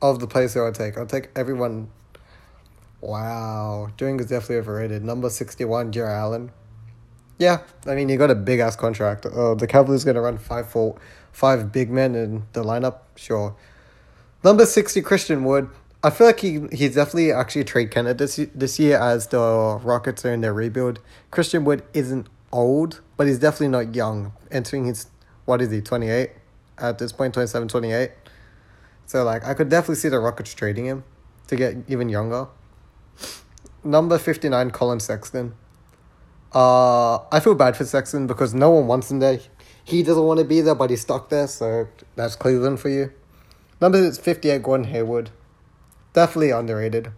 Of 0.02 0.20
the 0.20 0.28
place 0.28 0.54
who 0.54 0.66
I'd 0.66 0.76
take. 0.76 0.98
I'll 0.98 1.06
take 1.06 1.30
everyone... 1.36 1.90
Wow. 3.02 3.90
Joe 3.98 4.16
is 4.16 4.28
definitely 4.28 4.58
overrated. 4.58 5.04
Number 5.04 5.30
61, 5.30 5.92
Jarrett 5.92 6.16
Allen. 6.16 6.52
Yeah, 7.38 7.60
I 7.86 7.96
mean, 7.96 8.10
you 8.10 8.18
got 8.18 8.32
a 8.32 8.36
big 8.36 8.60
ass 8.60 8.76
contract. 8.76 9.26
Uh, 9.26 9.56
the 9.56 9.66
Cavaliers 9.66 10.04
to 10.04 10.20
run 10.20 10.38
five, 10.38 10.70
four, 10.70 11.00
five 11.32 11.72
big 11.72 11.90
men 11.90 12.14
in 12.14 12.44
the 12.52 12.64
lineup. 12.64 13.00
Sure. 13.16 13.56
Number 14.44 14.66
60, 14.66 15.02
Christian 15.02 15.46
Wood. 15.46 15.70
I 16.02 16.10
feel 16.12 16.28
like 16.28 16.40
he 16.40 16.62
he's 16.72 16.96
definitely 16.96 17.34
actually 17.34 17.62
a 17.62 17.66
trade 17.66 17.92
candidate 17.92 18.18
this, 18.18 18.48
this 18.56 18.80
year 18.80 18.98
as 18.98 19.28
the 19.28 19.80
Rockets 19.84 20.24
are 20.26 20.32
in 20.32 20.40
their 20.42 20.54
rebuild. 20.54 21.00
Christian 21.30 21.66
Wood 21.66 21.84
isn't 21.94 22.28
old, 22.54 23.02
but 23.18 23.28
he's 23.28 23.40
definitely 23.40 23.68
not 23.68 23.96
young. 23.96 24.32
Entering 24.50 24.86
his, 24.86 25.08
what 25.46 25.62
is 25.62 25.72
he, 25.72 25.82
28? 25.82 26.32
At 26.78 27.00
this 27.00 27.12
point, 27.12 27.34
27, 27.34 27.68
28. 27.68 28.12
So, 29.06 29.24
like, 29.24 29.44
I 29.46 29.54
could 29.54 29.70
definitely 29.70 29.96
see 29.96 30.08
the 30.08 30.20
Rockets 30.20 30.54
trading 30.54 30.86
him 30.86 31.04
to 31.48 31.56
get 31.58 31.76
even 31.88 32.08
younger. 32.08 32.48
Number 33.84 34.18
59, 34.18 34.72
Collin 34.72 35.00
Sexton. 35.00 35.54
Uh, 36.54 37.18
I 37.32 37.40
feel 37.42 37.56
bad 37.56 37.76
for 37.76 37.86
Sexton 37.86 38.26
because 38.28 38.54
no 38.54 38.70
one 38.70 38.88
wants 38.88 39.12
him 39.12 39.20
there. 39.20 39.40
He 39.84 40.04
doesn't 40.04 40.24
want 40.24 40.40
to 40.40 40.46
be 40.46 40.62
there, 40.62 40.76
but 40.76 40.90
he's 40.90 41.02
stuck 41.02 41.30
there, 41.30 41.48
so 41.48 41.88
that's 42.16 42.36
Cleveland 42.36 42.80
for 42.80 42.90
you. 42.90 43.12
Number 43.82 44.12
58, 44.12 44.64
Gordon 44.64 44.88
Hayward. 44.88 45.32
Definitely 46.14 46.52
underrated. 46.52 47.12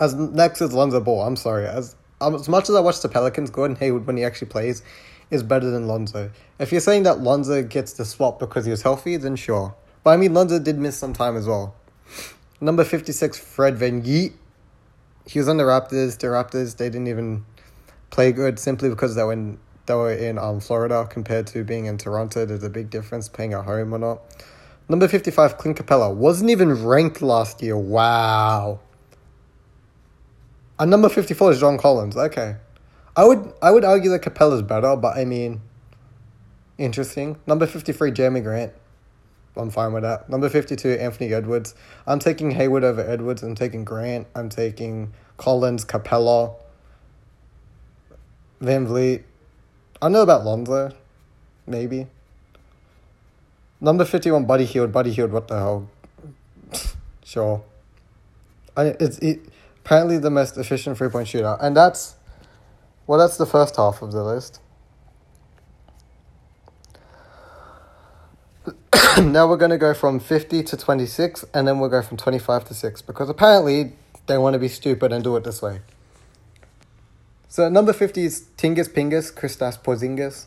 As 0.00 0.14
next 0.14 0.60
is 0.60 0.72
Lonzo 0.72 1.00
Ball. 1.00 1.22
I'm 1.22 1.36
sorry. 1.36 1.66
As 1.66 1.96
um, 2.20 2.34
as 2.34 2.48
much 2.48 2.68
as 2.68 2.74
I 2.74 2.80
watch 2.80 3.00
the 3.00 3.08
Pelicans, 3.08 3.50
Gordon 3.50 3.76
Hayward 3.76 4.06
when 4.06 4.16
he 4.16 4.24
actually 4.24 4.48
plays 4.48 4.82
is 5.30 5.42
better 5.42 5.70
than 5.70 5.86
Lonzo. 5.86 6.30
If 6.58 6.72
you're 6.72 6.80
saying 6.80 7.02
that 7.04 7.20
Lonzo 7.20 7.62
gets 7.62 7.92
the 7.92 8.04
swap 8.04 8.38
because 8.38 8.64
he 8.64 8.70
was 8.70 8.82
healthy, 8.82 9.16
then 9.16 9.36
sure. 9.36 9.74
But 10.02 10.10
I 10.10 10.16
mean, 10.16 10.34
Lonzo 10.34 10.58
did 10.58 10.78
miss 10.78 10.96
some 10.96 11.12
time 11.12 11.36
as 11.36 11.46
well. 11.46 11.74
Number 12.60 12.82
56, 12.82 13.38
Fred 13.38 13.76
Van 13.76 14.02
VanVleet. 14.02 14.32
He 15.26 15.38
was 15.38 15.48
on 15.48 15.58
the 15.58 15.64
Raptors. 15.64 16.18
The 16.18 16.28
Raptors, 16.28 16.76
they 16.76 16.88
didn't 16.88 17.08
even 17.08 17.44
play 18.10 18.32
good 18.32 18.58
simply 18.58 18.88
because 18.88 19.14
they 19.14 19.22
were 19.22 19.34
in, 19.34 19.58
they 19.86 19.94
were 19.94 20.12
in 20.12 20.38
um, 20.38 20.60
Florida 20.60 21.06
compared 21.08 21.46
to 21.48 21.62
being 21.62 21.84
in 21.84 21.98
Toronto. 21.98 22.46
There's 22.46 22.62
a 22.62 22.70
big 22.70 22.90
difference 22.90 23.28
playing 23.28 23.52
at 23.52 23.64
home 23.64 23.92
or 23.92 23.98
not. 23.98 24.20
Number 24.88 25.06
55, 25.06 25.58
Clint 25.58 25.76
Capela. 25.76 26.14
Wasn't 26.14 26.50
even 26.50 26.84
ranked 26.84 27.20
last 27.20 27.62
year. 27.62 27.76
Wow. 27.76 28.80
And 30.78 30.90
number 30.90 31.08
54 31.08 31.52
is 31.52 31.60
John 31.60 31.76
Collins. 31.76 32.16
Okay. 32.16 32.56
I 33.16 33.24
would 33.24 33.52
I 33.60 33.72
would 33.72 33.84
argue 33.84 34.10
that 34.10 34.22
Capela's 34.22 34.62
better, 34.62 34.94
but 34.96 35.16
I 35.16 35.24
mean, 35.24 35.60
interesting. 36.78 37.36
Number 37.46 37.66
53, 37.66 38.12
Jerami 38.12 38.42
Grant. 38.42 38.72
I'm 39.56 39.70
fine 39.70 39.92
with 39.92 40.04
that. 40.04 40.30
Number 40.30 40.48
52, 40.48 40.90
Anthony 40.90 41.34
Edwards. 41.34 41.74
I'm 42.06 42.20
taking 42.20 42.52
Hayward 42.52 42.84
over 42.84 43.00
Edwards. 43.00 43.42
I'm 43.42 43.56
taking 43.56 43.84
Grant. 43.84 44.28
I'm 44.36 44.48
taking 44.48 45.12
Collins, 45.36 45.84
Capella, 45.84 46.54
VanVleet. 48.62 49.24
I 50.00 50.08
know 50.08 50.22
about 50.22 50.44
Lonzo. 50.44 50.92
Maybe. 51.66 52.06
Number 53.80 54.04
51, 54.04 54.44
Buddy 54.44 54.64
Hield. 54.64 54.92
Buddy 54.92 55.12
Hield, 55.12 55.32
what 55.32 55.48
the 55.48 55.56
hell? 55.56 55.88
sure. 57.24 57.62
I, 58.76 58.96
it's 59.00 59.18
it, 59.18 59.40
apparently 59.84 60.18
the 60.18 60.30
most 60.30 60.56
efficient 60.56 60.98
three 60.98 61.08
point 61.08 61.28
shooter. 61.28 61.56
And 61.60 61.76
that's, 61.76 62.16
well, 63.06 63.18
that's 63.18 63.36
the 63.36 63.46
first 63.46 63.76
half 63.76 64.02
of 64.02 64.12
the 64.12 64.24
list. 64.24 64.60
now 69.18 69.48
we're 69.48 69.56
going 69.56 69.70
to 69.70 69.78
go 69.78 69.94
from 69.94 70.20
50 70.20 70.62
to 70.64 70.76
26, 70.76 71.44
and 71.54 71.66
then 71.66 71.78
we'll 71.78 71.88
go 71.88 72.02
from 72.02 72.16
25 72.16 72.64
to 72.66 72.74
6, 72.74 73.02
because 73.02 73.28
apparently 73.28 73.92
they 74.26 74.38
want 74.38 74.54
to 74.54 74.58
be 74.58 74.68
stupid 74.68 75.12
and 75.12 75.24
do 75.24 75.36
it 75.36 75.44
this 75.44 75.62
way. 75.62 75.80
So 77.48 77.68
number 77.68 77.92
50 77.92 78.24
is 78.24 78.46
Tingus 78.56 78.88
Pingus, 78.88 79.32
Kristaps 79.32 79.82
Porzingis, 79.82 80.46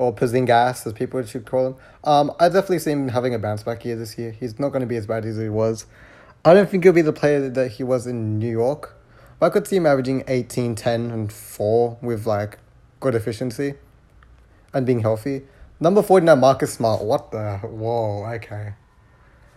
or 0.00 0.14
Porzingis, 0.14 0.86
as 0.86 0.92
people 0.94 1.22
should 1.24 1.44
call 1.44 1.66
him. 1.66 1.76
Um, 2.04 2.32
I 2.40 2.48
definitely 2.48 2.78
see 2.78 2.92
him 2.92 3.08
having 3.08 3.34
a 3.34 3.38
bounce 3.38 3.62
back 3.62 3.84
year 3.84 3.96
this 3.96 4.16
year. 4.16 4.30
He's 4.30 4.58
not 4.58 4.70
going 4.70 4.80
to 4.80 4.86
be 4.86 4.96
as 4.96 5.06
bad 5.06 5.26
as 5.26 5.36
he 5.36 5.50
was. 5.50 5.84
I 6.42 6.54
don't 6.54 6.70
think 6.70 6.84
he'll 6.84 6.94
be 6.94 7.02
the 7.02 7.12
player 7.12 7.50
that 7.50 7.72
he 7.72 7.82
was 7.84 8.06
in 8.06 8.38
New 8.38 8.50
York. 8.50 8.96
But 9.38 9.46
I 9.46 9.50
could 9.50 9.66
see 9.66 9.76
him 9.76 9.84
averaging 9.84 10.24
18, 10.26 10.74
10, 10.74 11.10
and 11.10 11.30
4 11.30 11.98
with 12.00 12.26
like 12.26 12.58
good 12.98 13.14
efficiency 13.14 13.74
and 14.72 14.86
being 14.86 15.00
healthy. 15.00 15.42
Number 15.80 16.02
49, 16.02 16.40
Marcus 16.40 16.72
Smart. 16.72 17.04
What 17.04 17.30
the? 17.30 17.58
Whoa, 17.62 18.24
okay. 18.36 18.72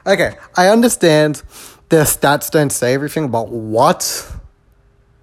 Okay, 0.06 0.36
I 0.58 0.68
understand 0.68 1.42
their 1.88 2.04
stats 2.04 2.52
don't 2.52 2.72
say 2.72 2.94
everything, 2.94 3.30
but 3.30 3.48
what 3.48 4.30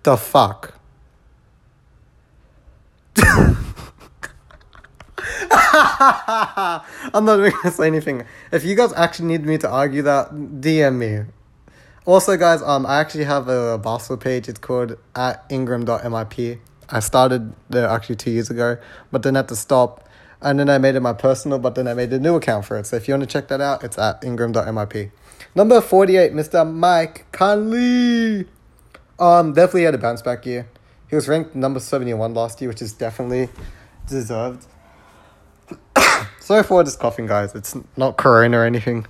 the 0.03 0.17
fuck? 0.17 0.73
I'm 6.03 7.27
not 7.27 7.37
going 7.37 7.53
to 7.63 7.71
say 7.71 7.87
anything. 7.87 8.25
If 8.51 8.65
you 8.65 8.75
guys 8.75 8.91
actually 8.95 9.29
need 9.29 9.45
me 9.45 9.59
to 9.59 9.69
argue 9.69 10.01
that, 10.03 10.31
DM 10.31 10.97
me. 10.97 11.31
Also, 12.07 12.39
guys, 12.39 12.63
um, 12.63 12.87
I 12.87 13.01
actually 13.01 13.25
have 13.25 13.49
a 13.49 13.77
basketball 13.77 14.17
page. 14.17 14.49
It's 14.49 14.59
called 14.59 14.97
at 15.15 15.45
ingram.mip. 15.51 16.61
I 16.89 17.01
started 17.01 17.53
there 17.69 17.87
actually 17.87 18.17
two 18.17 18.31
years 18.31 18.49
ago, 18.49 18.79
but 19.13 19.23
then 19.23 19.35
had 19.35 19.49
to 19.49 19.57
stop. 19.57 20.09
And 20.41 20.59
then 20.59 20.71
I 20.71 20.79
made 20.79 20.95
it 20.95 21.01
my 21.01 21.13
personal, 21.13 21.59
but 21.59 21.75
then 21.75 21.87
I 21.87 21.93
made 21.93 22.11
a 22.15 22.19
new 22.19 22.35
account 22.35 22.65
for 22.65 22.79
it. 22.79 22.87
So 22.87 22.97
if 22.97 23.07
you 23.07 23.13
want 23.13 23.25
to 23.25 23.27
check 23.27 23.49
that 23.49 23.61
out, 23.61 23.85
it's 23.85 23.99
at 23.99 24.25
ingram.mip. 24.25 25.13
Number 25.55 25.83
48, 25.83 26.33
Mr. 26.33 26.73
Mike 26.73 27.27
Conley. 27.31 28.47
Um, 29.19 29.53
definitely 29.53 29.83
had 29.83 29.95
a 29.95 29.99
bounce 29.99 30.23
back 30.23 30.47
year. 30.47 30.67
He 31.11 31.15
was 31.15 31.29
ranked 31.29 31.55
number 31.55 31.79
71 31.79 32.33
last 32.33 32.59
year, 32.63 32.71
which 32.71 32.81
is 32.81 32.95
definitely 32.95 33.51
deserved. 34.09 34.65
Sorry 36.51 36.65
for 36.65 36.83
this 36.83 36.97
coughing, 36.97 37.29
guys. 37.29 37.55
It's 37.55 37.77
not 37.97 38.17
corona 38.17 38.59
or 38.59 38.65
anything. 38.65 39.07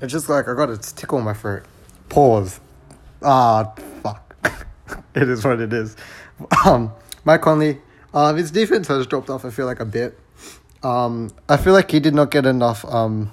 It's 0.00 0.10
just 0.10 0.30
like 0.30 0.48
I 0.48 0.54
got 0.54 0.70
a 0.70 0.78
tickle 0.78 1.18
in 1.18 1.26
my 1.26 1.34
throat. 1.34 1.64
Pause. 2.08 2.58
Ah, 3.22 3.74
fuck. 4.02 4.66
it 5.14 5.28
is 5.28 5.44
what 5.44 5.60
it 5.60 5.74
is. 5.74 5.94
Um, 6.64 6.90
Mike 7.26 7.42
Conley, 7.42 7.80
uh, 8.14 8.32
his 8.32 8.50
defense 8.50 8.88
has 8.88 9.06
dropped 9.06 9.28
off. 9.28 9.44
I 9.44 9.50
feel 9.50 9.66
like 9.66 9.78
a 9.78 9.84
bit. 9.84 10.18
Um, 10.82 11.30
I 11.50 11.58
feel 11.58 11.74
like 11.74 11.90
he 11.90 12.00
did 12.00 12.14
not 12.14 12.30
get 12.30 12.46
enough. 12.46 12.82
Um, 12.86 13.30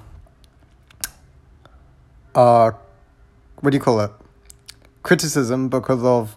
uh, 2.34 2.72
what 3.60 3.70
do 3.70 3.74
you 3.78 3.82
call 3.82 3.98
it? 4.00 4.10
Criticism 5.02 5.70
because 5.70 6.04
of 6.04 6.36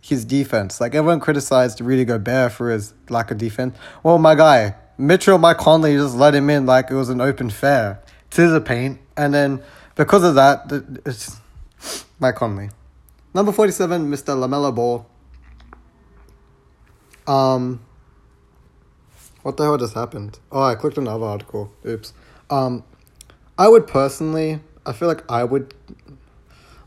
his 0.00 0.24
defense. 0.24 0.80
Like 0.80 0.96
everyone 0.96 1.20
criticized 1.20 1.80
Rudy 1.80 2.04
Gobert 2.04 2.50
for 2.50 2.72
his 2.72 2.94
lack 3.08 3.30
of 3.30 3.38
defense. 3.38 3.78
Well, 4.02 4.18
my 4.18 4.34
guy 4.34 4.74
Mitchell, 4.98 5.38
Mike 5.38 5.58
Conley 5.58 5.94
just 5.94 6.16
let 6.16 6.34
him 6.34 6.50
in 6.50 6.66
like 6.66 6.90
it 6.90 6.94
was 6.94 7.08
an 7.08 7.20
open 7.20 7.50
fair 7.50 8.02
to 8.30 8.50
the 8.50 8.60
paint, 8.60 8.98
and 9.16 9.32
then 9.32 9.62
because 9.94 10.24
of 10.24 10.34
that, 10.34 10.66
it's 11.06 11.36
Mike 12.18 12.34
Conley. 12.34 12.70
Number 13.32 13.52
forty-seven, 13.52 14.10
Mister 14.10 14.32
Lamelo 14.32 14.74
Ball. 14.74 15.06
Um, 17.26 17.80
what 19.42 19.56
the 19.56 19.64
hell 19.64 19.78
just 19.78 19.94
happened? 19.94 20.38
Oh, 20.50 20.62
I 20.62 20.74
clicked 20.74 20.98
another 20.98 21.26
article. 21.26 21.72
Oops. 21.86 22.12
Um, 22.50 22.82
I 23.56 23.68
would 23.68 23.86
personally, 23.86 24.60
I 24.84 24.92
feel 24.92 25.08
like 25.08 25.30
I 25.30 25.44
would. 25.44 25.74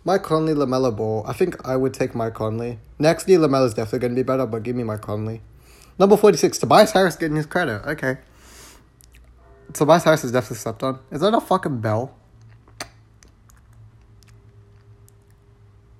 Mike 0.03 0.23
Conley, 0.23 0.53
Lamelo 0.53 0.95
Ball. 0.95 1.23
I 1.27 1.33
think 1.33 1.63
I 1.65 1.77
would 1.77 1.93
take 1.93 2.15
Mike 2.15 2.33
Conley. 2.33 2.79
Next 2.97 3.29
year, 3.29 3.37
Lamelo's 3.39 3.75
definitely 3.75 3.99
going 3.99 4.15
to 4.15 4.15
be 4.15 4.23
better, 4.23 4.47
but 4.47 4.63
give 4.63 4.75
me 4.75 4.83
Mike 4.83 5.01
Conley. 5.01 5.41
Number 6.01 6.17
46, 6.17 6.57
Tobias 6.57 6.91
Harris 6.93 7.15
getting 7.15 7.35
his 7.35 7.45
credit. 7.45 7.85
Okay. 7.85 8.17
Tobias 9.71 10.03
Harris 10.03 10.23
is 10.23 10.31
definitely 10.31 10.57
slept 10.57 10.81
on. 10.81 10.97
Is 11.11 11.21
that 11.21 11.31
a 11.35 11.39
fucking 11.39 11.79
bell? 11.79 12.17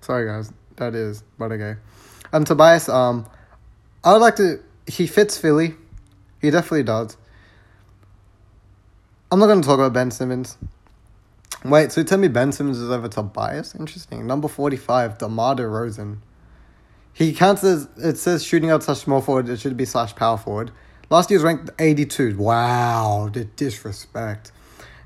Sorry, 0.02 0.26
guys. 0.26 0.52
That 0.78 0.96
is, 0.96 1.22
but 1.38 1.52
okay. 1.52 1.76
And 2.34 2.48
Tobias, 2.48 2.90
um, 2.90 3.28
I 4.04 4.14
would 4.14 4.22
like 4.22 4.38
to. 4.38 4.64
He 4.88 5.06
fits 5.06 5.38
Philly. 5.38 5.76
He 6.42 6.50
definitely 6.50 6.82
does. 6.82 7.16
I'm 9.32 9.38
not 9.38 9.46
going 9.46 9.62
to 9.62 9.68
talk 9.68 9.76
about 9.76 9.94
Ben 9.94 10.10
Simmons. 10.10 10.58
Wait, 11.64 11.92
so 11.92 12.02
tell 12.02 12.18
me 12.18 12.28
Ben 12.28 12.52
Simmons 12.52 12.80
is 12.80 12.90
over 12.90 13.08
Tobias? 13.08 13.76
Interesting. 13.76 14.26
Number 14.26 14.48
45, 14.48 15.20
DeMar 15.20 15.58
DeRozan. 15.58 16.18
He 17.14 17.34
counts 17.34 17.64
as, 17.64 17.88
it 17.98 18.18
says 18.18 18.44
shooting 18.44 18.70
out 18.70 18.84
slash 18.84 19.00
small 19.00 19.22
forward, 19.22 19.50
it 19.50 19.60
should 19.60 19.78
be 19.78 19.86
slash 19.86 20.16
power 20.16 20.38
forward. 20.38 20.72
Last 21.10 21.30
year's 21.30 21.44
ranked 21.44 21.70
82. 21.78 22.38
Wow, 22.38 23.30
the 23.32 23.44
disrespect. 23.46 24.52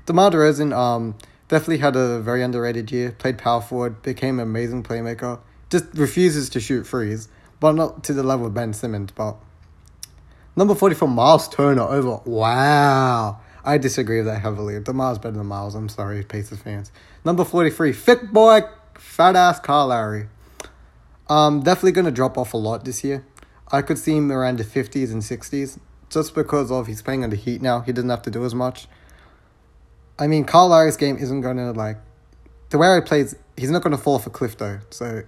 DeMar 0.06 0.30
DeRozan 0.30 0.72
um, 0.72 1.16
definitely 1.48 1.78
had 1.78 1.96
a 1.96 2.20
very 2.20 2.42
underrated 2.42 2.92
year, 2.92 3.10
played 3.10 3.38
power 3.38 3.60
forward, 3.60 4.02
became 4.02 4.38
an 4.38 4.44
amazing 4.44 4.84
playmaker. 4.84 5.40
Just 5.68 5.86
refuses 5.94 6.48
to 6.50 6.60
shoot 6.60 6.86
threes, 6.86 7.28
but 7.58 7.72
not 7.72 8.04
to 8.04 8.12
the 8.12 8.22
level 8.22 8.46
of 8.46 8.54
Ben 8.54 8.72
Simmons. 8.72 9.10
But 9.10 9.36
number 10.54 10.76
44, 10.76 11.08
Miles 11.08 11.48
Turner 11.48 11.82
over. 11.82 12.20
Wow. 12.24 13.40
I 13.64 13.78
disagree 13.78 14.18
with 14.18 14.26
that 14.26 14.40
heavily. 14.40 14.78
DeMar's 14.78 15.18
better 15.18 15.36
than 15.36 15.46
Miles. 15.46 15.74
I'm 15.74 15.88
sorry, 15.88 16.22
Pacers 16.22 16.60
fans. 16.60 16.92
Number 17.24 17.44
43, 17.44 17.92
Fit 17.92 18.32
Boy, 18.32 18.60
Fat 18.94 19.34
Ass 19.34 19.58
Kyle 19.58 19.88
Lowry. 19.88 20.28
Um, 21.28 21.62
definitely 21.62 21.92
going 21.92 22.04
to 22.04 22.10
drop 22.10 22.38
off 22.38 22.54
a 22.54 22.56
lot 22.56 22.84
this 22.84 23.02
year. 23.02 23.24
I 23.72 23.82
could 23.82 23.98
see 23.98 24.16
him 24.16 24.30
around 24.30 24.58
the 24.58 24.64
50s 24.64 25.10
and 25.10 25.22
60s 25.22 25.78
just 26.08 26.34
because 26.34 26.70
of 26.70 26.86
he's 26.86 27.02
playing 27.02 27.24
on 27.24 27.30
the 27.30 27.36
Heat 27.36 27.60
now. 27.60 27.80
He 27.80 27.92
doesn't 27.92 28.10
have 28.10 28.22
to 28.22 28.30
do 28.30 28.44
as 28.44 28.54
much. 28.54 28.86
I 30.18 30.26
mean, 30.28 30.44
Kyle 30.44 30.68
Lowry's 30.68 30.96
game 30.96 31.16
isn't 31.18 31.40
going 31.40 31.56
to 31.56 31.72
like 31.72 31.98
the 32.70 32.78
way 32.78 32.94
he 32.94 33.00
plays, 33.00 33.36
he's 33.56 33.70
not 33.70 33.82
going 33.82 33.96
to 33.96 34.02
fall 34.02 34.14
off 34.14 34.26
a 34.26 34.30
cliff 34.30 34.56
though. 34.56 34.80
So 34.90 35.22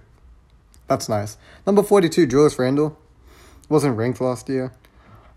that's 0.87 1.09
nice. 1.09 1.37
Number 1.65 1.83
42, 1.83 2.27
Julius 2.27 2.57
Randle. 2.57 2.97
Wasn't 3.69 3.95
ranked 3.95 4.19
last 4.19 4.49
year. 4.49 4.73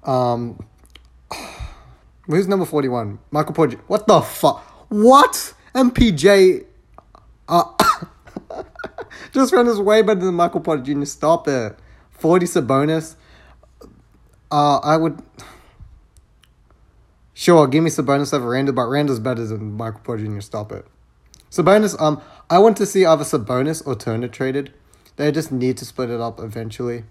Um, 0.05 0.67
who's 2.27 2.49
number 2.49 2.65
41? 2.65 3.19
Michael 3.31 3.55
Porter. 3.55 3.79
What 3.87 4.07
the 4.07 4.21
fuck? 4.21 4.65
What? 4.89 5.55
MPJ. 5.75 6.65
Uh, 7.49 7.65
just 9.33 9.53
ran 9.53 9.67
his 9.67 9.81
way 9.81 10.03
better 10.03 10.21
than 10.21 10.35
Michael 10.35 10.61
Porter 10.61 10.83
Jr. 10.83 11.05
Stop 11.05 11.49
it. 11.49 11.77
40 12.11 12.47
Sabonis. 12.47 13.17
Uh, 14.51 14.79
I 14.79 14.97
would. 14.97 15.23
Sure, 17.35 17.67
give 17.67 17.83
me 17.83 17.91
Sabonis 17.91 18.33
over 18.33 18.51
Randle, 18.51 18.75
but 18.75 18.87
Randle's 18.87 19.19
better 19.19 19.45
than 19.45 19.73
Michael 19.73 20.01
Porter 20.05 20.25
Jr. 20.25 20.41
Stop 20.41 20.71
it. 20.71 20.87
Sabonis, 21.51 22.01
um, 22.01 22.21
I 22.49 22.59
want 22.59 22.77
to 22.77 22.87
see 22.87 23.05
either 23.05 23.25
Sabonis 23.25 23.87
or 23.87 23.95
Turner 23.95 24.29
traded. 24.29 24.73
They 25.17 25.33
just 25.33 25.51
need 25.51 25.77
to 25.79 25.85
split 25.85 26.11
it 26.11 26.21
up 26.21 26.41
eventually. 26.41 27.05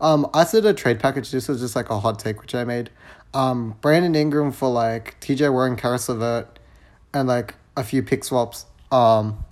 Um, 0.00 0.28
I 0.32 0.44
said 0.44 0.64
a 0.64 0.74
trade 0.74 1.00
package. 1.00 1.30
This 1.30 1.48
was 1.48 1.60
just 1.60 1.74
like 1.74 1.90
a 1.90 2.00
hot 2.00 2.18
take 2.18 2.40
which 2.40 2.54
I 2.54 2.64
made. 2.64 2.90
Um, 3.34 3.76
Brandon 3.80 4.14
Ingram 4.14 4.52
for 4.52 4.70
like 4.70 5.20
TJ 5.20 5.52
Warren, 5.52 5.76
Caris 5.76 6.08
LeVert, 6.08 6.58
and 7.12 7.28
like 7.28 7.54
a 7.76 7.84
few 7.84 8.02
pick 8.02 8.24
swaps. 8.24 8.66
Um, 8.90 9.44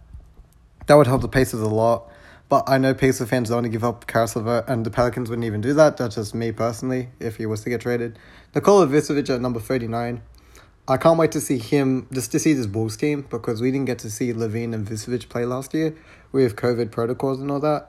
that 0.87 0.95
would 0.95 1.07
help 1.07 1.23
the 1.23 1.29
Pacers 1.29 1.61
a 1.61 1.67
lot. 1.67 2.11
But 2.49 2.69
I 2.69 2.79
know 2.79 2.95
Pacers 2.95 3.29
fans 3.29 3.49
don't 3.49 3.57
want 3.57 3.65
to 3.65 3.71
give 3.71 3.83
up 3.83 4.07
Caris 4.07 4.37
LeVert, 4.37 4.69
and 4.69 4.87
the 4.87 4.91
Pelicans 4.91 5.29
wouldn't 5.29 5.45
even 5.45 5.61
do 5.61 5.75
that. 5.75 5.97
That's 5.97 6.15
just 6.15 6.35
me 6.35 6.53
personally, 6.53 7.09
if 7.19 7.37
he 7.37 7.47
was 7.47 7.63
to 7.63 7.71
get 7.71 7.81
traded. 7.81 8.19
Nikola 8.55 8.87
Vucevic 8.87 9.29
at 9.35 9.41
number 9.41 9.59
39. 9.59 10.23
I 10.89 10.97
can't 10.97 11.19
wait 11.19 11.33
to 11.33 11.41
see 11.41 11.59
him, 11.59 12.07
just 12.13 12.31
to 12.31 12.39
see 12.39 12.53
this 12.53 12.67
Bulls 12.67 12.97
team, 12.97 13.27
because 13.29 13.61
we 13.61 13.73
didn't 13.73 13.87
get 13.87 13.99
to 14.01 14.11
see 14.11 14.33
LaVine 14.33 14.73
and 14.73 14.87
Vucevic 14.87 15.29
play 15.29 15.45
last 15.45 15.75
year 15.75 15.97
with 16.31 16.55
COVID 16.55 16.93
protocols 16.93 17.41
and 17.41 17.51
all 17.51 17.59
that. 17.59 17.89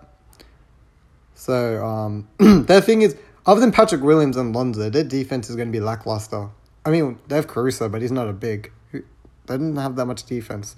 So, 1.36 1.86
um, 1.86 2.28
the 2.38 2.82
thing 2.82 3.04
is, 3.04 3.16
other 3.46 3.62
than 3.62 3.72
Patrick 3.72 4.02
Williams 4.02 4.36
and 4.36 4.56
Lonzo, 4.56 4.90
their 4.90 5.04
defense 5.04 5.52
is 5.52 5.56
going 5.56 5.68
to 5.68 5.72
be 5.72 5.80
lackluster. 5.80 6.50
I 6.84 6.90
mean, 6.90 7.20
they 7.28 7.36
have 7.36 7.48
Caruso, 7.48 7.88
but 7.90 8.02
he's 8.02 8.12
not 8.12 8.28
a 8.28 8.34
big. 8.34 8.72
They 8.92 9.02
didn't 9.48 9.78
have 9.78 9.96
that 9.98 10.06
much 10.08 10.26
defense. 10.26 10.76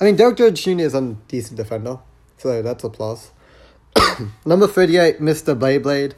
I 0.00 0.04
mean, 0.04 0.16
Derrick 0.16 0.38
Jones 0.38 0.62
Jr. 0.62 0.80
is 0.80 0.94
a 0.94 1.16
decent 1.28 1.56
defender. 1.56 1.98
So 2.38 2.62
that's 2.62 2.84
a 2.84 2.88
plus. 2.88 3.32
Number 4.46 4.66
38, 4.66 5.20
Mr. 5.20 5.58
Beyblade. 5.58 6.14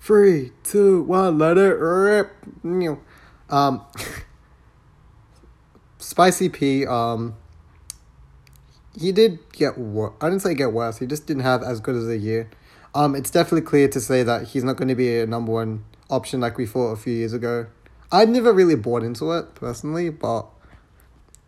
Three, 0.00 0.52
two, 0.62 1.02
one, 1.02 1.38
let 1.38 1.58
it 1.58 1.74
rip. 1.74 2.32
Um, 3.50 3.84
Spicy 5.98 6.48
P, 6.48 6.86
um, 6.86 7.34
he 8.98 9.12
did 9.12 9.40
get 9.52 9.76
worse. 9.76 10.14
I 10.20 10.30
didn't 10.30 10.42
say 10.42 10.54
get 10.54 10.72
worse. 10.72 10.98
He 10.98 11.06
just 11.06 11.26
didn't 11.26 11.42
have 11.42 11.62
as 11.62 11.80
good 11.80 11.96
as 11.96 12.08
a 12.08 12.16
year. 12.16 12.48
Um, 12.94 13.14
it's 13.14 13.30
definitely 13.30 13.62
clear 13.62 13.88
to 13.88 14.00
say 14.00 14.22
that 14.22 14.48
he's 14.48 14.64
not 14.64 14.76
going 14.76 14.88
to 14.88 14.94
be 14.94 15.18
a 15.18 15.26
number 15.26 15.52
one 15.52 15.84
option 16.08 16.40
like 16.40 16.56
we 16.56 16.64
thought 16.64 16.92
a 16.92 16.96
few 16.96 17.12
years 17.12 17.32
ago. 17.32 17.66
I'd 18.10 18.28
never 18.28 18.52
really 18.52 18.76
bought 18.76 19.02
into 19.02 19.32
it 19.32 19.54
personally, 19.54 20.10
but 20.10 20.46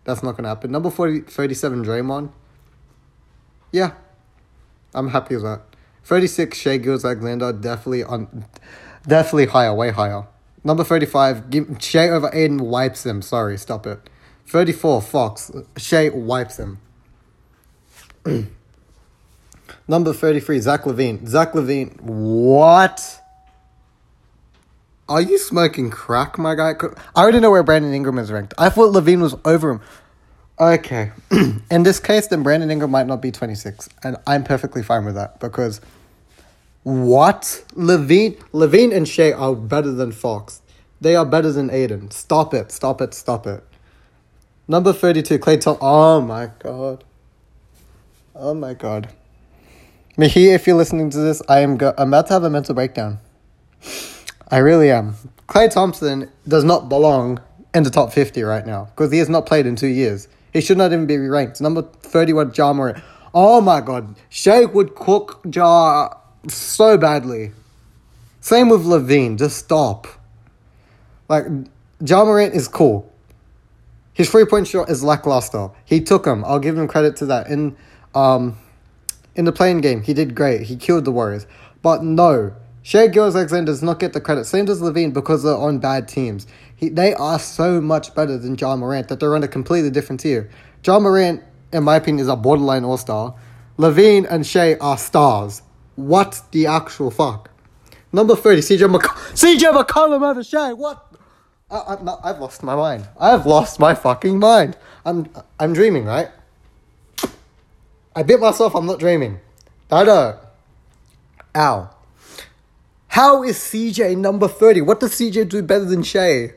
that's 0.08 0.22
not 0.22 0.32
going 0.32 0.44
to 0.44 0.48
happen. 0.48 0.70
Number 0.70 0.90
40, 0.90 1.20
37, 1.20 1.84
Draymond. 1.84 2.32
Yeah, 3.70 3.92
I'm 4.94 5.08
happy 5.08 5.34
with 5.34 5.44
that. 5.44 5.60
36, 6.04 6.56
Shai 6.56 6.78
Gilgeous-Alexander, 6.78 7.52
definitely 7.52 8.04
on, 8.04 8.46
definitely 9.06 9.44
higher, 9.46 9.74
way 9.74 9.90
higher. 9.90 10.26
Number 10.64 10.82
35, 10.82 11.50
give, 11.50 11.76
Shai 11.78 12.08
over 12.08 12.30
Ayton 12.32 12.60
wipes 12.60 13.04
him. 13.04 13.20
Sorry, 13.20 13.58
stop 13.58 13.86
it. 13.86 14.08
34, 14.46 15.02
Fox, 15.02 15.52
Shai 15.76 16.08
wipes 16.08 16.58
him. 16.58 16.78
Number 19.86 20.14
33, 20.14 20.60
Zach 20.60 20.84
LaVine. 20.84 21.26
Zach 21.28 21.52
LaVine, 21.52 22.00
what? 22.00 23.20
Are 25.08 25.22
you 25.22 25.38
smoking 25.38 25.90
crack, 25.90 26.36
my 26.38 26.54
guy? 26.54 26.74
I 27.16 27.22
already 27.22 27.40
know 27.40 27.50
where 27.50 27.62
Brandon 27.62 27.94
Ingram 27.94 28.18
is 28.18 28.30
ranked. 28.30 28.52
I 28.58 28.68
thought 28.68 28.92
LaVine 28.92 29.22
was 29.22 29.34
over 29.44 29.70
him. 29.70 29.80
Okay. 30.60 31.12
In 31.70 31.82
this 31.82 31.98
case, 31.98 32.26
then 32.26 32.42
Brandon 32.42 32.70
Ingram 32.70 32.90
might 32.90 33.06
not 33.06 33.22
be 33.22 33.30
26. 33.30 33.88
And 34.04 34.16
I'm 34.26 34.44
perfectly 34.44 34.82
fine 34.82 35.04
with 35.06 35.14
that 35.14 35.40
because 35.40 35.80
what? 36.82 37.64
LaVine 37.74 38.36
LaVine 38.52 38.94
and 38.94 39.08
Shai 39.08 39.32
are 39.32 39.54
better 39.54 39.92
than 39.92 40.12
Fox. 40.12 40.60
They 41.00 41.16
are 41.16 41.24
better 41.24 41.52
than 41.52 41.70
Ayton. 41.70 42.10
Stop 42.10 42.52
it. 42.52 42.70
Stop 42.72 43.00
it. 43.00 43.14
Stop 43.14 43.46
it. 43.46 43.64
Number 44.66 44.92
32, 44.92 45.38
Klay 45.38 45.60
Thompson. 45.60 45.78
Oh 45.80 46.20
my 46.20 46.50
god. 46.58 47.04
Oh 48.34 48.52
my 48.52 48.74
god. 48.74 49.08
Mihi, 50.18 50.50
if 50.50 50.66
you're 50.66 50.76
listening 50.76 51.08
to 51.10 51.18
this, 51.18 51.40
I 51.48 51.60
am 51.60 51.76
go- 51.76 51.94
I'm 51.96 52.08
about 52.08 52.26
to 52.26 52.32
have 52.34 52.44
a 52.44 52.50
mental 52.50 52.74
breakdown. 52.74 53.20
I 54.50 54.58
really 54.58 54.90
am. 54.90 55.14
Klay 55.48 55.70
Thompson 55.70 56.30
does 56.46 56.64
not 56.64 56.88
belong 56.88 57.40
in 57.74 57.82
the 57.82 57.90
top 57.90 58.12
50 58.12 58.42
right 58.42 58.66
now 58.66 58.86
because 58.86 59.12
he 59.12 59.18
has 59.18 59.28
not 59.28 59.46
played 59.46 59.66
in 59.66 59.76
two 59.76 59.88
years. 59.88 60.28
He 60.52 60.60
should 60.60 60.78
not 60.78 60.92
even 60.92 61.06
be 61.06 61.16
ranked. 61.18 61.60
Number 61.60 61.82
31, 61.82 62.52
Ja 62.56 62.72
Morant. 62.72 63.02
Oh 63.34 63.60
my 63.60 63.80
god. 63.80 64.16
Shai 64.30 64.64
would 64.64 64.94
cook 64.94 65.40
Ja 65.54 66.14
so 66.48 66.96
badly. 66.96 67.52
Same 68.40 68.68
with 68.68 68.84
LaVine. 68.84 69.38
Just 69.38 69.58
stop. 69.58 70.06
Like, 71.28 71.44
Ja 72.04 72.24
Morant 72.24 72.54
is 72.54 72.68
cool. 72.68 73.12
His 74.14 74.30
three 74.30 74.46
point 74.46 74.66
shot 74.66 74.90
is 74.90 75.04
lackluster. 75.04 75.70
He 75.84 76.00
took 76.00 76.26
him. 76.26 76.44
I'll 76.44 76.58
give 76.58 76.76
him 76.76 76.88
credit 76.88 77.16
to 77.16 77.26
that. 77.26 77.48
In 77.48 77.76
um 78.14 78.58
in 79.36 79.44
the 79.44 79.52
playing 79.52 79.80
game, 79.80 80.02
he 80.02 80.12
did 80.12 80.34
great. 80.34 80.62
He 80.62 80.76
killed 80.76 81.04
the 81.04 81.12
Warriors. 81.12 81.46
But 81.82 82.02
no, 82.02 82.52
Shai 82.88 83.06
Gilgeous-Alexander 83.08 83.70
does 83.70 83.82
not 83.82 83.98
get 83.98 84.14
the 84.14 84.20
credit. 84.22 84.46
Same 84.46 84.64
does 84.64 84.80
LaVine, 84.80 85.12
because 85.12 85.42
they're 85.42 85.54
on 85.54 85.78
bad 85.78 86.08
teams. 86.08 86.46
He, 86.74 86.88
they 86.88 87.12
are 87.12 87.38
so 87.38 87.82
much 87.82 88.14
better 88.14 88.38
than 88.38 88.56
John 88.56 88.78
Morant 88.78 89.08
that 89.08 89.20
they're 89.20 89.36
on 89.36 89.44
a 89.44 89.48
completely 89.48 89.90
different 89.90 90.20
tier. 90.20 90.48
John 90.80 91.02
Morant, 91.02 91.42
in 91.70 91.84
my 91.84 91.96
opinion, 91.96 92.22
is 92.22 92.28
a 92.28 92.36
borderline 92.36 92.84
all 92.84 92.96
star. 92.96 93.34
LaVine 93.76 94.26
and 94.30 94.46
Shai 94.46 94.76
are 94.76 94.96
stars. 94.96 95.60
What 95.96 96.40
the 96.52 96.64
actual 96.64 97.10
fuck? 97.10 97.50
Number 98.10 98.34
30, 98.34 98.62
CJ 98.62 98.96
McCollum. 98.96 99.34
CJ 99.58 99.84
McCollum 99.84 100.22
over 100.22 100.42
Shai. 100.42 100.72
What? 100.72 101.12
I, 101.70 101.76
I, 101.76 102.30
I've 102.30 102.38
lost 102.38 102.62
my 102.62 102.74
mind. 102.74 103.06
I've 103.20 103.44
lost 103.44 103.78
my 103.78 103.94
fucking 103.94 104.38
mind. 104.38 104.78
I'm, 105.04 105.26
I'm 105.60 105.74
dreaming, 105.74 106.06
right? 106.06 106.30
I 108.16 108.22
bit 108.22 108.40
myself. 108.40 108.74
I'm 108.74 108.86
not 108.86 108.98
dreaming. 108.98 109.40
Dada. 109.90 110.40
Ow. 111.54 111.90
How 113.08 113.42
is 113.42 113.56
CJ 113.58 114.16
number 114.16 114.48
30? 114.48 114.82
What 114.82 115.00
does 115.00 115.12
CJ 115.12 115.48
do 115.48 115.62
better 115.62 115.84
than 115.84 116.02
Shai? 116.02 116.52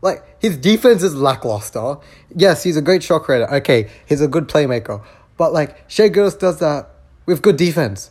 Like, 0.00 0.40
his 0.40 0.56
defense 0.56 1.02
is 1.02 1.14
lackluster. 1.14 1.96
Yes, 2.34 2.62
he's 2.62 2.76
a 2.76 2.82
great 2.82 3.02
shot 3.02 3.22
creator. 3.22 3.52
Okay, 3.54 3.88
he's 4.06 4.20
a 4.20 4.28
good 4.28 4.48
playmaker. 4.48 5.04
But, 5.36 5.52
like, 5.52 5.88
Shai 5.88 6.08
Gilgeous 6.08 6.34
does 6.34 6.58
that 6.58 6.90
with 7.26 7.42
good 7.42 7.56
defense. 7.56 8.10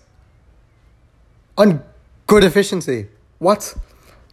On 1.57 1.83
good 2.27 2.43
efficiency. 2.43 3.07
What? 3.39 3.75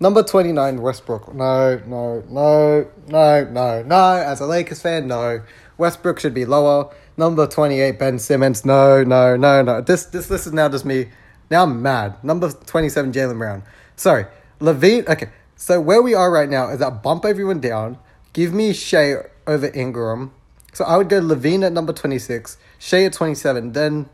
Number 0.01 0.23
29, 0.23 0.81
Westbrook. 0.81 1.35
No, 1.35 1.81
no, 1.87 2.23
no, 2.29 2.89
no, 3.09 3.45
no, 3.45 3.83
no. 3.83 4.13
As 4.15 4.41
a 4.41 4.47
Lakers 4.47 4.81
fan, 4.81 5.09
no. 5.09 5.43
Westbrook 5.77 6.21
should 6.21 6.35
be 6.35 6.45
lower. 6.45 6.93
Number 7.17 7.49
28, 7.49 7.99
Ben 7.99 8.21
Simmons. 8.21 8.65
No, 8.65 9.03
no, 9.03 9.37
no, 9.37 9.63
no. 9.63 9.81
This, 9.81 10.05
this 10.07 10.31
list 10.31 10.47
is 10.47 10.53
now 10.53 10.69
just 10.69 10.85
me. 10.85 11.09
Now 11.51 11.63
I'm 11.65 11.83
mad. 11.83 12.23
Number 12.23 12.51
27, 12.51 13.13
Jaylen 13.13 13.39
Brown. 13.39 13.63
Sorry. 13.97 14.27
LaVine. 14.61 15.09
Okay. 15.09 15.31
So 15.57 15.81
where 15.81 16.03
we 16.03 16.15
are 16.15 16.31
right 16.31 16.49
now 16.49 16.69
is 16.69 16.79
that 16.79 17.03
bump 17.03 17.25
everyone 17.25 17.61
down. 17.61 17.99
Give 18.33 18.53
me 18.53 18.73
Shai 18.73 19.15
over 19.47 19.71
Ingram. 19.75 20.33
So 20.73 20.85
I 20.85 20.97
would 20.97 21.09
go 21.09 21.21
LaVine 21.21 21.65
at 21.65 21.73
number 21.73 21.93
26, 21.93 22.59
Shai 22.79 23.05
at 23.05 23.13
27. 23.13 23.73
Then, 23.73 24.09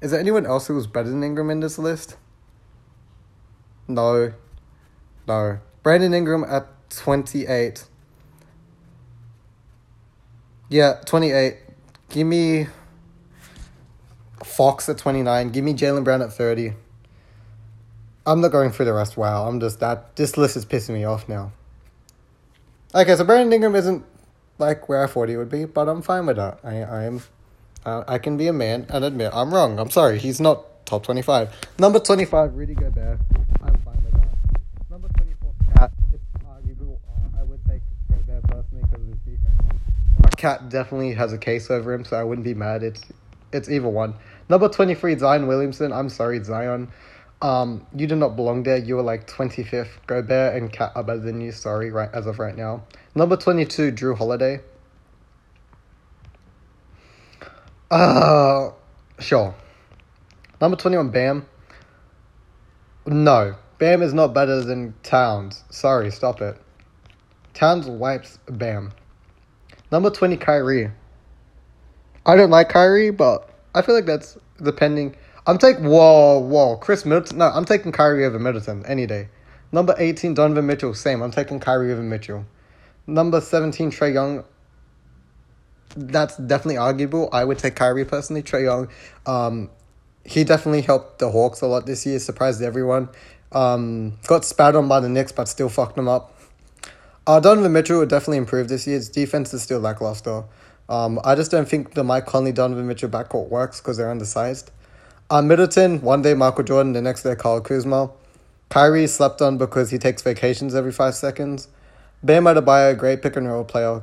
is 0.00 0.10
there 0.10 0.20
anyone 0.20 0.44
else 0.44 0.66
who 0.66 0.74
was 0.74 0.86
better 0.86 1.08
than 1.08 1.22
Ingram 1.22 1.48
in 1.48 1.60
this 1.60 1.78
list? 1.78 2.16
No. 3.88 4.34
No. 5.26 5.58
Brandon 5.82 6.12
Ingram 6.12 6.44
at 6.44 6.66
28. 6.90 7.84
Yeah, 10.68 10.94
28. 11.04 11.56
Give 12.08 12.26
me 12.26 12.66
Fox 14.44 14.88
at 14.88 14.98
29. 14.98 15.50
Give 15.50 15.64
me 15.64 15.74
Jaylen 15.74 16.04
Brown 16.04 16.22
at 16.22 16.32
30. 16.32 16.74
I'm 18.24 18.40
not 18.40 18.52
going 18.52 18.70
through 18.70 18.86
the 18.86 18.92
rest. 18.92 19.16
Wow, 19.16 19.48
I'm 19.48 19.58
just 19.58 19.80
that. 19.80 20.14
This 20.16 20.36
list 20.36 20.56
is 20.56 20.64
pissing 20.64 20.94
me 20.94 21.04
off 21.04 21.28
now. 21.28 21.52
Okay, 22.94 23.16
so 23.16 23.24
Brandon 23.24 23.52
Ingram 23.52 23.74
isn't 23.74 24.04
like 24.58 24.88
where 24.88 25.02
I 25.02 25.06
thought 25.06 25.28
he 25.28 25.36
would 25.36 25.48
be, 25.48 25.64
but 25.64 25.88
I'm 25.88 26.02
fine 26.02 26.26
with 26.26 26.36
that. 26.36 26.60
I 26.62 26.82
I 26.82 27.04
am, 27.04 27.22
uh, 27.84 28.04
I 28.06 28.18
can 28.18 28.36
be 28.36 28.46
a 28.46 28.52
man 28.52 28.86
and 28.90 29.04
admit 29.04 29.32
I'm 29.34 29.52
wrong. 29.52 29.78
I'm 29.80 29.90
sorry, 29.90 30.18
he's 30.18 30.40
not 30.40 30.86
top 30.86 31.02
25. 31.02 31.50
Number 31.78 31.98
25, 31.98 32.54
Rudy 32.54 32.74
Gobert. 32.74 33.18
I'm 33.62 33.78
fine 33.78 34.04
with 34.04 34.12
that. 34.12 34.60
Number 34.90 35.08
24, 35.16 35.54
Cat. 35.76 35.92
It's 36.12 36.22
arguable. 36.46 37.00
Uh, 37.08 37.40
I 37.40 37.42
would 37.42 37.64
take 37.66 37.82
Gobert 38.08 38.42
personally 38.44 38.84
because 38.84 39.00
of 39.00 39.08
his 39.08 39.18
defense. 39.18 40.36
Cat 40.36 40.68
definitely 40.68 41.14
has 41.14 41.32
a 41.32 41.38
case 41.38 41.70
over 41.70 41.92
him, 41.92 42.04
so 42.04 42.16
I 42.16 42.22
wouldn't 42.22 42.44
be 42.44 42.54
mad. 42.54 42.82
It's 42.84 43.02
it's 43.52 43.68
either 43.68 43.88
one. 43.88 44.14
Number 44.48 44.68
twenty 44.68 44.94
three, 44.94 45.16
Zion 45.16 45.46
Williamson. 45.46 45.92
I'm 45.92 46.08
sorry, 46.08 46.42
Zion. 46.42 46.88
Um, 47.40 47.86
you 47.96 48.06
do 48.06 48.14
not 48.14 48.36
belong 48.36 48.62
there. 48.62 48.76
You 48.76 48.96
were 48.96 49.02
like 49.02 49.26
twenty 49.26 49.62
fifth. 49.64 49.98
Gobert 50.06 50.54
and 50.54 50.72
Cat 50.72 50.92
are 50.94 51.02
better 51.02 51.20
than 51.20 51.40
you. 51.40 51.52
Sorry, 51.52 51.90
right 51.90 52.10
as 52.12 52.26
of 52.26 52.38
right 52.38 52.56
now. 52.56 52.84
Number 53.14 53.36
twenty 53.36 53.64
two, 53.64 53.92
Jrue 53.92 54.16
Holiday. 54.16 54.60
Uh, 57.92 58.70
sure. 59.18 59.54
Number 60.62 60.78
21, 60.78 61.10
Bam. 61.10 61.46
No. 63.04 63.54
Bam 63.76 64.00
is 64.00 64.14
not 64.14 64.32
better 64.32 64.62
than 64.62 64.94
Towns. 65.02 65.62
Sorry, 65.68 66.10
stop 66.10 66.40
it. 66.40 66.56
Towns 67.52 67.86
wipes 67.86 68.38
Bam. 68.48 68.92
Number 69.90 70.08
20, 70.08 70.38
Kyrie. 70.38 70.90
I 72.24 72.34
don't 72.34 72.48
like 72.48 72.70
Kyrie, 72.70 73.10
but 73.10 73.50
I 73.74 73.82
feel 73.82 73.94
like 73.94 74.06
that's 74.06 74.36
depending. 74.62 75.16
I'm 75.46 75.58
taking, 75.58 75.86
whoa, 75.86 76.38
whoa, 76.38 76.76
Khris 76.76 77.04
Middleton. 77.04 77.38
No, 77.38 77.46
I'm 77.46 77.64
taking 77.64 77.92
Kyrie 77.92 78.24
over 78.24 78.38
Middleton 78.38 78.84
any 78.86 79.06
day. 79.06 79.28
Number 79.72 79.94
18, 79.98 80.34
Donovan 80.34 80.66
Mitchell. 80.66 80.94
Same. 80.94 81.22
I'm 81.22 81.30
taking 81.30 81.58
Kyrie 81.58 81.92
over 81.92 82.02
Mitchell. 82.02 82.44
Number 83.06 83.40
17, 83.40 83.90
Trae 83.90 84.12
Young 84.12 84.44
that's 85.96 86.36
definitely 86.36 86.78
arguable. 86.78 87.28
I 87.32 87.44
would 87.44 87.58
take 87.58 87.76
Kyrie 87.76 88.04
personally. 88.04 88.42
Trae 88.42 88.64
Young, 88.64 88.88
um, 89.26 89.70
he 90.24 90.44
definitely 90.44 90.82
helped 90.82 91.18
the 91.18 91.30
Hawks 91.30 91.60
a 91.60 91.66
lot 91.66 91.86
this 91.86 92.06
year. 92.06 92.18
Surprised 92.18 92.62
everyone. 92.62 93.08
Um, 93.50 94.18
got 94.26 94.44
spat 94.44 94.74
on 94.76 94.88
by 94.88 95.00
the 95.00 95.08
Knicks, 95.08 95.32
but 95.32 95.48
still 95.48 95.68
fucked 95.68 95.96
them 95.96 96.08
up. 96.08 96.38
Uh, 97.26 97.40
Donovan 97.40 97.72
Mitchell 97.72 97.98
would 97.98 98.08
definitely 98.08 98.38
improve 98.38 98.68
this 98.68 98.86
year. 98.86 98.96
His 98.96 99.08
defense 99.08 99.52
is 99.54 99.62
still 99.62 99.80
lackluster. 99.80 100.44
Um, 100.92 101.18
I 101.24 101.34
just 101.34 101.50
don't 101.50 101.68
think 101.68 101.94
the 101.94 102.04
Mike 102.04 102.26
Conley 102.26 102.52
Donovan 102.52 102.86
Mitchell 102.86 103.08
backcourt 103.08 103.48
works 103.48 103.80
because 103.80 103.96
they're 103.96 104.10
undersized. 104.10 104.70
Uh, 105.30 105.40
Middleton, 105.40 106.02
one 106.02 106.22
day 106.22 106.34
Michael 106.34 106.64
Jordan, 106.64 106.92
the 106.92 107.00
next 107.00 107.22
day 107.22 107.34
Kyle 107.34 107.60
Kuzma. 107.60 108.10
Kyrie 108.68 109.06
slept 109.06 109.40
on 109.40 109.58
because 109.58 109.90
he 109.90 109.98
takes 109.98 110.22
vacations 110.22 110.74
every 110.74 110.92
five 110.92 111.14
seconds. 111.14 111.68
Bam 112.22 112.44
Adebayo, 112.44 112.96
great 112.96 113.22
pick 113.22 113.36
and 113.36 113.48
roll 113.48 113.64
player 113.64 114.02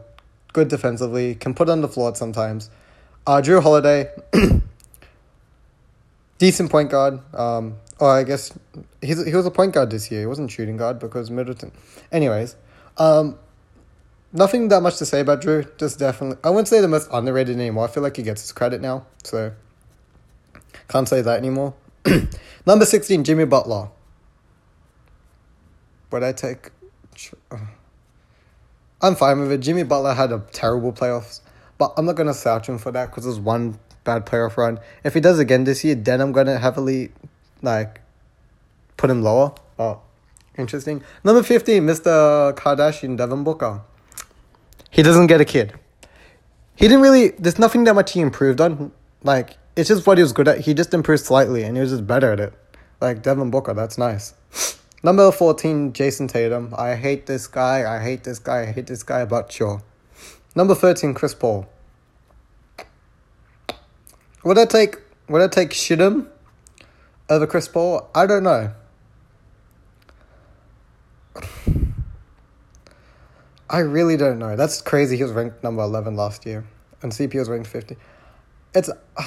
good 0.53 0.67
defensively, 0.67 1.35
can 1.35 1.53
put 1.53 1.69
on 1.69 1.81
the 1.81 1.87
floor 1.87 2.15
sometimes. 2.15 2.69
Uh, 3.27 3.41
Jrue 3.41 3.61
Holiday, 3.61 4.09
decent 6.37 6.71
point 6.71 6.89
guard. 6.89 7.19
Um, 7.33 7.77
or 7.99 8.09
I 8.11 8.23
guess 8.23 8.51
he's, 9.01 9.25
he 9.25 9.35
was 9.35 9.45
a 9.45 9.51
point 9.51 9.73
guard 9.73 9.91
this 9.91 10.09
year. 10.09 10.21
He 10.21 10.25
wasn't 10.25 10.51
shooting 10.51 10.77
guard 10.77 10.99
because 10.99 11.29
Middleton. 11.29 11.71
Anyways, 12.11 12.55
um, 12.97 13.37
nothing 14.31 14.67
that 14.69 14.81
much 14.81 14.97
to 14.97 15.05
say 15.05 15.21
about 15.21 15.41
Jrue. 15.41 15.77
Just 15.77 15.99
definitely, 15.99 16.37
I 16.43 16.49
wouldn't 16.49 16.67
say 16.67 16.81
the 16.81 16.87
most 16.87 17.09
underrated 17.11 17.55
anymore. 17.55 17.85
I 17.85 17.87
feel 17.87 18.03
like 18.03 18.17
he 18.17 18.23
gets 18.23 18.41
his 18.41 18.51
credit 18.51 18.81
now, 18.81 19.05
so 19.23 19.53
can't 20.87 21.07
say 21.07 21.21
that 21.21 21.37
anymore. 21.37 21.73
Number 22.65 22.85
sixteen, 22.85 23.23
Jimmy 23.23 23.45
Butler. 23.45 23.89
Would 26.11 26.23
I 26.23 26.31
take? 26.33 26.71
Uh, 27.51 27.57
I'm 29.01 29.15
fine 29.15 29.39
with 29.39 29.51
it. 29.51 29.59
Jimmy 29.59 29.83
Butler 29.83 30.13
had 30.13 30.31
a 30.31 30.43
terrible 30.51 30.91
playoffs, 30.91 31.41
but 31.77 31.93
I'm 31.97 32.05
not 32.05 32.15
gonna 32.15 32.33
slouch 32.33 32.67
him 32.67 32.77
for 32.77 32.91
that 32.91 33.07
because 33.07 33.25
was 33.25 33.39
one 33.39 33.79
bad 34.03 34.25
playoff 34.25 34.57
run. 34.57 34.79
If 35.03 35.13
he 35.13 35.19
does 35.19 35.39
again 35.39 35.63
this 35.63 35.83
year, 35.83 35.95
then 35.95 36.21
I'm 36.21 36.31
gonna 36.31 36.57
heavily, 36.57 37.11
like, 37.61 38.01
put 38.97 39.09
him 39.09 39.21
lower. 39.21 39.53
Oh, 39.77 40.01
interesting. 40.57 41.03
Number 41.23 41.43
fifteen, 41.43 41.83
Mr. 41.83 42.53
Kardashian, 42.55 43.15
Devin 43.15 43.43
Booker. 43.43 43.81
He 44.99 45.03
doesn't 45.03 45.27
get 45.27 45.39
a 45.39 45.45
kid. 45.45 45.71
He 46.75 46.89
didn't 46.89 46.99
really. 46.99 47.29
There's 47.29 47.57
nothing 47.57 47.85
that 47.85 47.93
much 47.93 48.11
he 48.11 48.19
improved 48.19 48.59
on. 48.59 48.91
Like 49.23 49.55
it's 49.77 49.87
just 49.87 50.05
what 50.05 50.17
he 50.17 50.21
was 50.21 50.33
good 50.33 50.49
at. 50.49 50.59
He 50.59 50.73
just 50.73 50.93
improved 50.93 51.23
slightly, 51.23 51.63
and 51.63 51.77
he 51.77 51.79
was 51.79 51.91
just 51.91 52.05
better 52.05 52.33
at 52.33 52.41
it. 52.41 52.53
Like 52.99 53.21
Devin 53.21 53.49
Booker, 53.49 53.73
that's 53.73 53.97
nice. 53.97 54.33
Number 55.01 55.31
14, 55.31 55.93
Jayson 55.93 56.27
Tatum. 56.27 56.73
I 56.77 56.95
hate 56.95 57.27
this 57.27 57.47
guy, 57.47 57.89
I 57.89 58.03
hate 58.03 58.25
this 58.25 58.39
guy, 58.39 58.63
I 58.63 58.65
hate 58.73 58.87
this 58.87 59.03
guy, 59.03 59.23
but 59.23 59.49
sure. 59.49 59.81
Number 60.53 60.75
13, 60.75 61.13
Chris 61.13 61.33
Paul. 61.33 61.65
Would 64.43 64.57
I 64.57 64.65
take 64.65 64.97
would 65.29 65.41
I 65.41 65.47
take 65.47 65.69
Shidham 65.69 66.27
over 67.29 67.47
Chris 67.47 67.69
Paul? 67.69 68.09
I 68.13 68.25
don't 68.25 68.43
know. 68.43 68.73
I 73.69 73.79
really 73.79 74.17
don't 74.17 74.39
know. 74.39 74.55
That's 74.55 74.81
crazy. 74.81 75.17
He 75.17 75.23
was 75.23 75.31
ranked 75.31 75.63
number 75.63 75.83
11 75.83 76.15
last 76.15 76.45
year, 76.45 76.65
and 77.01 77.11
CP 77.11 77.35
was 77.35 77.49
ranked 77.49 77.67
50. 77.67 77.95
It's. 78.73 78.89
Uh, 79.17 79.23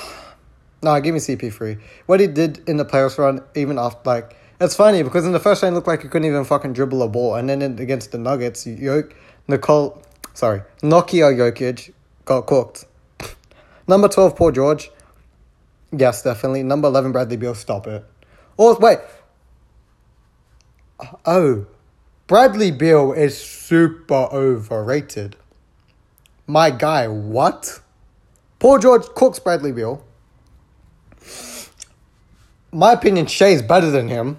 no, 0.84 1.00
give 1.00 1.14
me 1.14 1.20
CP3. 1.20 1.80
What 2.06 2.18
he 2.18 2.26
did 2.26 2.68
in 2.68 2.76
the 2.76 2.84
playoffs 2.84 3.16
run, 3.16 3.40
even 3.54 3.78
after, 3.78 4.00
like, 4.04 4.36
it's 4.60 4.74
funny 4.74 5.02
because 5.02 5.24
in 5.24 5.32
the 5.32 5.38
first 5.38 5.62
round, 5.62 5.74
it 5.74 5.76
looked 5.76 5.86
like 5.86 6.02
he 6.02 6.08
couldn't 6.08 6.26
even 6.26 6.44
fucking 6.44 6.72
dribble 6.72 7.02
a 7.02 7.08
ball, 7.08 7.36
and 7.36 7.48
then 7.48 7.62
against 7.62 8.12
the 8.12 8.18
Nuggets, 8.18 8.66
Yoke, 8.66 9.14
Nicole, 9.48 10.02
sorry, 10.34 10.62
Nokia 10.82 11.36
Jokic 11.36 11.92
got 12.24 12.46
cooked. 12.46 12.84
Number 13.88 14.08
twelve, 14.08 14.36
Paul 14.36 14.52
George. 14.52 14.90
Yes, 15.96 16.22
definitely. 16.22 16.62
Number 16.62 16.88
eleven, 16.88 17.12
Bradley 17.12 17.36
Beal. 17.36 17.54
Stop 17.54 17.86
it. 17.86 18.04
Oh 18.58 18.76
wait. 18.78 18.98
Oh, 21.26 21.66
Bradley 22.26 22.70
Beal 22.70 23.12
is 23.12 23.36
super 23.36 24.28
overrated. 24.32 25.36
My 26.46 26.70
guy, 26.70 27.08
what? 27.08 27.80
Paul 28.58 28.78
George 28.78 29.06
cooks 29.14 29.38
Bradley 29.40 29.72
Beal. 29.72 30.04
My 32.70 32.92
opinion, 32.92 33.26
Shai's 33.26 33.60
better 33.60 33.90
than 33.90 34.08
him. 34.08 34.38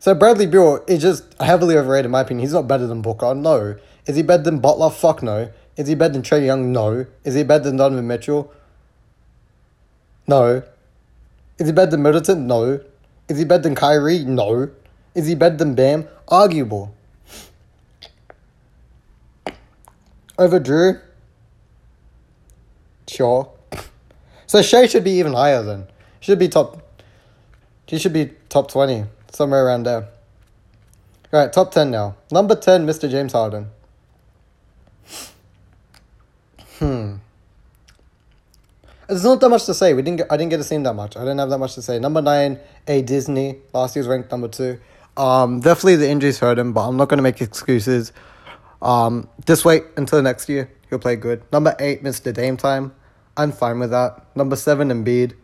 So 0.00 0.14
Bradley 0.14 0.46
Beal 0.46 0.84
is 0.88 1.00
just 1.00 1.40
heavily 1.40 1.76
overrated 1.76 2.06
in 2.06 2.10
my 2.10 2.22
opinion. 2.22 2.40
He's 2.40 2.54
not 2.54 2.66
better 2.66 2.86
than 2.86 3.02
Booker. 3.02 3.34
No. 3.34 3.76
Is 4.06 4.16
he 4.16 4.22
better 4.22 4.42
than 4.42 4.58
Butler? 4.58 4.90
Fuck 4.90 5.22
no. 5.22 5.52
Is 5.76 5.86
he 5.86 5.94
better 5.94 6.14
than 6.14 6.22
Trae 6.22 6.44
Young? 6.44 6.72
No. 6.72 7.06
Is 7.22 7.34
he 7.34 7.44
better 7.44 7.64
than 7.64 7.76
Donovan 7.76 8.06
Mitchell? 8.06 8.52
No. 10.26 10.62
Is 11.58 11.66
he 11.68 11.72
better 11.72 11.92
than 11.92 12.02
Middleton? 12.02 12.46
No. 12.46 12.80
Is 13.28 13.38
he 13.38 13.44
better 13.44 13.62
than 13.62 13.74
Kyrie? 13.74 14.24
No. 14.24 14.70
Is 15.14 15.26
he 15.26 15.34
better 15.34 15.56
than 15.56 15.74
Bam? 15.74 16.08
Arguable. 16.28 16.94
Over 20.38 20.60
Jrue? 20.60 21.00
Sure. 23.08 23.50
So 24.46 24.62
Shai 24.62 24.86
should 24.86 25.04
be 25.04 25.12
even 25.12 25.32
higher 25.32 25.62
then. 25.62 25.86
Should 26.20 26.38
be 26.38 26.48
top. 26.48 26.82
He 27.86 27.98
should 27.98 28.12
be 28.12 28.30
top 28.48 28.70
twenty 28.70 29.04
somewhere 29.32 29.64
around 29.66 29.84
there. 29.84 30.08
All 31.32 31.40
right, 31.40 31.52
top 31.52 31.70
10 31.70 31.92
now. 31.92 32.16
Number 32.32 32.56
10, 32.56 32.84
Mr. 32.84 33.08
James 33.08 33.32
Harden. 33.32 33.70
Hmm. 36.78 37.16
There's 39.06 39.22
not 39.22 39.40
that 39.40 39.48
much 39.48 39.64
to 39.66 39.74
say. 39.74 39.92
We 39.94 40.02
didn't 40.02 40.18
get, 40.18 40.26
I 40.32 40.36
didn't 40.36 40.50
get 40.50 40.56
to 40.56 40.64
see 40.64 40.74
him 40.74 40.82
that 40.84 40.94
much. 40.94 41.16
I 41.16 41.20
didn't 41.20 41.38
have 41.38 41.50
that 41.50 41.58
much 41.58 41.74
to 41.74 41.82
say. 41.82 42.00
Number 42.00 42.20
9, 42.20 42.58
A. 42.88 43.02
Disney. 43.02 43.58
Last 43.72 43.94
year's 43.94 44.08
ranked 44.08 44.32
number 44.32 44.48
2. 44.48 44.80
Um, 45.20 45.60
definitely 45.60 45.96
the 45.96 46.08
injuries 46.08 46.38
hurt 46.38 46.58
him, 46.58 46.72
but 46.72 46.88
I'm 46.88 46.96
not 46.96 47.08
going 47.08 47.18
to 47.18 47.22
make 47.22 47.40
excuses. 47.40 48.12
Um, 48.80 49.28
just 49.46 49.64
wait 49.64 49.84
until 49.96 50.22
next 50.22 50.48
year. 50.48 50.70
He'll 50.88 50.98
play 50.98 51.16
good. 51.16 51.42
Number 51.52 51.76
8, 51.78 52.02
Mr. 52.02 52.32
Dame 52.32 52.56
Time. 52.56 52.94
I'm 53.36 53.52
fine 53.52 53.78
with 53.78 53.90
that. 53.90 54.24
Number 54.34 54.56
7, 54.56 54.88
Embiid 54.88 55.34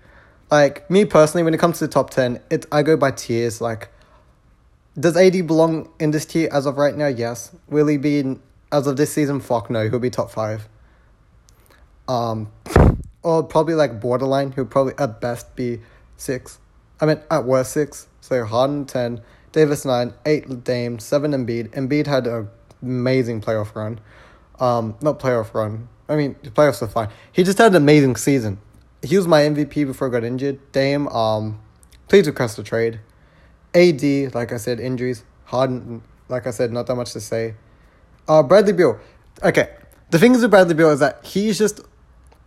like 0.51 0.89
me 0.91 1.05
personally, 1.05 1.43
when 1.43 1.55
it 1.55 1.59
comes 1.59 1.79
to 1.79 1.87
the 1.87 1.93
top 1.93 2.11
ten, 2.11 2.41
it 2.51 2.67
I 2.71 2.83
go 2.83 2.97
by 2.97 3.11
tiers. 3.11 3.61
Like, 3.61 3.89
does 4.99 5.17
AD 5.17 5.47
belong 5.47 5.91
in 5.99 6.13
this 6.13 6.25
tier 6.25 6.49
as 6.53 6.67
of 6.67 6.77
right 6.77 6.97
now? 6.97 7.09
Yes. 7.09 7.55
Will 7.69 7.87
he 7.87 7.97
be 7.97 8.21
in, 8.21 8.43
as 8.71 8.87
of 8.87 8.97
this 8.97 9.13
season? 9.13 9.41
Fuck 9.41 9.71
no. 9.71 9.89
He'll 9.89 9.99
be 9.99 10.11
top 10.11 10.31
five. 10.31 10.69
Um, 12.09 12.53
or 13.23 13.43
probably 13.43 13.75
like 13.75 14.01
borderline. 14.01 14.53
He'll 14.53 14.67
probably 14.67 14.95
at 14.99 15.21
best 15.21 15.57
be 15.57 15.81
six. 16.17 16.59
I 17.01 17.07
mean, 17.07 17.21
at 17.31 17.45
worst 17.45 17.73
six. 17.73 18.07
So 18.21 18.45
Harden 18.45 18.87
ten, 18.87 19.21
Davis 19.53 19.85
nine, 19.85 20.15
eight 20.25 20.65
Dame, 20.65 20.99
seven 20.99 21.33
Embiid. 21.33 21.71
Embiid 21.71 22.07
had 22.07 22.27
an 22.27 22.49
amazing 22.83 23.41
playoff 23.41 23.75
run. 23.75 24.01
Um, 24.59 24.97
not 25.01 25.19
playoff 25.19 25.55
run. 25.55 25.89
I 26.09 26.17
mean, 26.17 26.37
the 26.43 26.51
playoffs 26.51 26.83
are 26.83 26.89
fine. 26.89 27.09
He 27.33 27.43
just 27.43 27.59
had 27.59 27.73
an 27.73 27.77
amazing 27.77 28.17
season 28.17 28.61
he 29.07 29.17
was 29.17 29.27
my 29.27 29.43
MVP 29.43 29.87
before 29.87 30.09
I 30.09 30.11
got 30.11 30.25
injured. 30.25 30.73
Dame, 30.73 31.09
um, 31.09 31.61
please 32.09 32.27
request 32.27 32.59
a 32.59 32.63
trade. 32.63 33.01
AD, 33.75 34.35
like 34.35 34.53
I 34.53 34.57
said, 34.57 34.81
injuries. 34.81 35.23
Harden, 35.45 36.03
like 36.29 36.47
I 36.47 36.51
said, 36.51 36.73
not 36.73 36.87
that 36.87 36.97
much 36.97 37.13
to 37.13 37.21
say. 37.21 37.55
Uh, 38.27 38.43
Bradley 38.43 38.73
Beal. 38.73 38.99
Okay, 39.43 39.71
the 40.11 40.19
thing 40.19 40.35
is 40.35 40.43
with 40.43 40.51
Bradley 40.51 40.75
Beal 40.75 40.91
is 40.91 41.01
that 41.01 41.25
he's 41.25 41.59
just. 41.59 41.81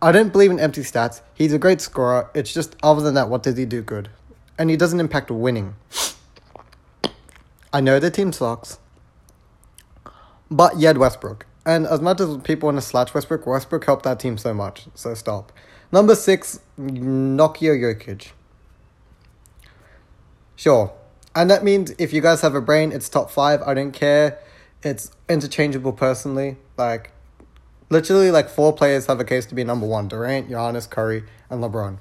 I 0.02 0.12
don't 0.12 0.32
believe 0.32 0.50
in 0.50 0.58
empty 0.58 0.80
stats. 0.80 1.20
He's 1.34 1.52
a 1.52 1.58
great 1.58 1.80
scorer. 1.80 2.30
It's 2.34 2.52
just 2.52 2.74
other 2.82 3.02
than 3.02 3.14
that, 3.14 3.28
what 3.28 3.42
does 3.42 3.58
he 3.58 3.66
do 3.66 3.82
good? 3.82 4.08
And 4.58 4.70
he 4.70 4.76
doesn't 4.76 4.98
impact 4.98 5.30
winning. 5.30 5.74
I 7.72 7.80
know 7.80 7.98
the 7.98 8.10
team 8.10 8.32
sucks. 8.32 8.78
But 10.50 10.78
you 10.78 10.86
had 10.86 10.98
Westbrook. 10.98 11.46
And 11.64 11.86
as 11.86 12.00
much 12.00 12.20
as 12.20 12.36
people 12.38 12.66
want 12.66 12.78
to 12.78 12.82
slash 12.82 13.14
Westbrook, 13.14 13.46
Westbrook 13.46 13.84
helped 13.84 14.04
that 14.04 14.18
team 14.18 14.38
so 14.38 14.52
much. 14.52 14.86
So 14.94 15.14
stop. 15.14 15.52
Number 15.92 16.14
six, 16.14 16.60
Nokia 16.78 17.78
Jokic. 17.78 18.30
Sure. 20.56 20.92
And 21.34 21.50
that 21.50 21.62
means 21.62 21.92
if 21.98 22.12
you 22.12 22.20
guys 22.20 22.40
have 22.40 22.54
a 22.54 22.60
brain, 22.60 22.92
it's 22.92 23.08
top 23.08 23.30
five. 23.30 23.62
I 23.62 23.74
don't 23.74 23.92
care. 23.92 24.38
It's 24.82 25.12
interchangeable 25.28 25.92
personally. 25.92 26.56
Like, 26.76 27.12
literally, 27.88 28.30
like 28.30 28.48
four 28.48 28.72
players 28.72 29.06
have 29.06 29.20
a 29.20 29.24
case 29.24 29.46
to 29.46 29.54
be 29.54 29.62
number 29.62 29.86
one 29.86 30.08
Durant, 30.08 30.50
Giannis, 30.50 30.88
Curry, 30.88 31.24
and 31.48 31.62
LeBron. 31.62 31.98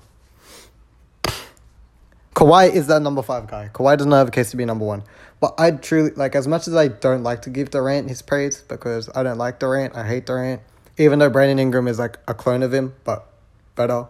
Kawhi 2.40 2.74
is 2.74 2.88
that 2.88 3.02
number 3.02 3.22
five 3.22 3.48
guy. 3.48 3.70
Kawhi 3.74 3.98
does 3.98 4.08
not 4.08 4.16
have 4.16 4.30
a 4.30 4.32
case 4.32 4.52
to 4.52 4.56
be 4.56 4.64
number 4.64 4.86
one. 4.86 5.04
But 5.42 5.56
I 5.58 5.72
truly, 5.72 6.12
like, 6.12 6.36
as 6.36 6.48
much 6.48 6.70
as 6.70 6.74
I 6.74 6.88
don't 6.88 7.22
like 7.22 7.42
to 7.42 7.50
give 7.50 7.70
Durant 7.70 8.08
his 8.08 8.22
praise 8.22 8.62
because 8.62 9.10
I 9.14 9.24
don't 9.24 9.38
like 9.38 9.60
Durant, 9.60 9.94
I 9.94 10.08
hate 10.08 10.26
Durant, 10.26 10.62
even 10.98 11.20
though 11.20 11.30
Brandon 11.30 11.60
Ingram 11.60 11.90
is 11.90 12.00
like 12.00 12.18
a 12.30 12.34
clone 12.34 12.64
of 12.64 12.74
him, 12.74 12.94
but 13.04 13.28
better. 13.76 14.08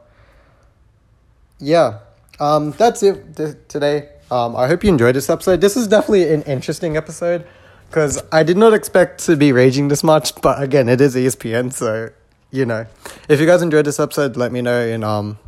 Yeah. 1.58 2.02
Um, 2.40 2.70
that's 2.70 3.02
it 3.02 3.36
th- 3.36 3.56
today. 3.68 4.10
Um, 4.30 4.56
I 4.56 4.68
hope 4.68 4.84
you 4.84 4.92
enjoyed 4.92 5.16
this 5.16 5.28
episode. 5.28 5.60
This 5.60 5.76
is 5.76 5.88
definitely 5.88 6.32
an 6.32 6.44
interesting 6.44 6.98
episode 6.98 7.48
because 7.90 8.22
I 8.32 8.44
did 8.44 8.58
not 8.58 8.76
expect 8.76 9.26
to 9.26 9.38
be 9.38 9.52
raging 9.52 9.88
this 9.88 10.04
much, 10.04 10.40
but 10.40 10.62
again, 10.62 10.88
it 10.88 11.02
is 11.02 11.16
ESPN, 11.16 11.74
so 11.74 12.12
you 12.52 12.68
know. 12.68 12.86
If 13.28 13.40
you 13.40 13.48
guys 13.48 13.64
enjoyed 13.64 13.86
this 13.86 14.00
episode, 14.00 14.38
let 14.38 14.52
me 14.52 14.62
know 14.62 14.82
in 14.82 15.04
um 15.04 15.40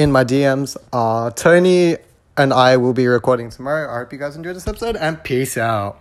in 0.00 0.10
my 0.10 0.24
DMs. 0.24 0.78
Uh, 0.94 1.30
Tony 1.30 1.96
and 2.38 2.54
I 2.54 2.78
will 2.78 2.94
be 2.94 3.06
recording 3.06 3.50
tomorrow. 3.50 3.92
I 3.92 3.98
hope 3.98 4.14
you 4.14 4.18
guys 4.18 4.34
enjoyed 4.34 4.56
this 4.56 4.66
episode, 4.66 4.96
and 4.96 5.22
peace 5.22 5.58
out. 5.58 6.00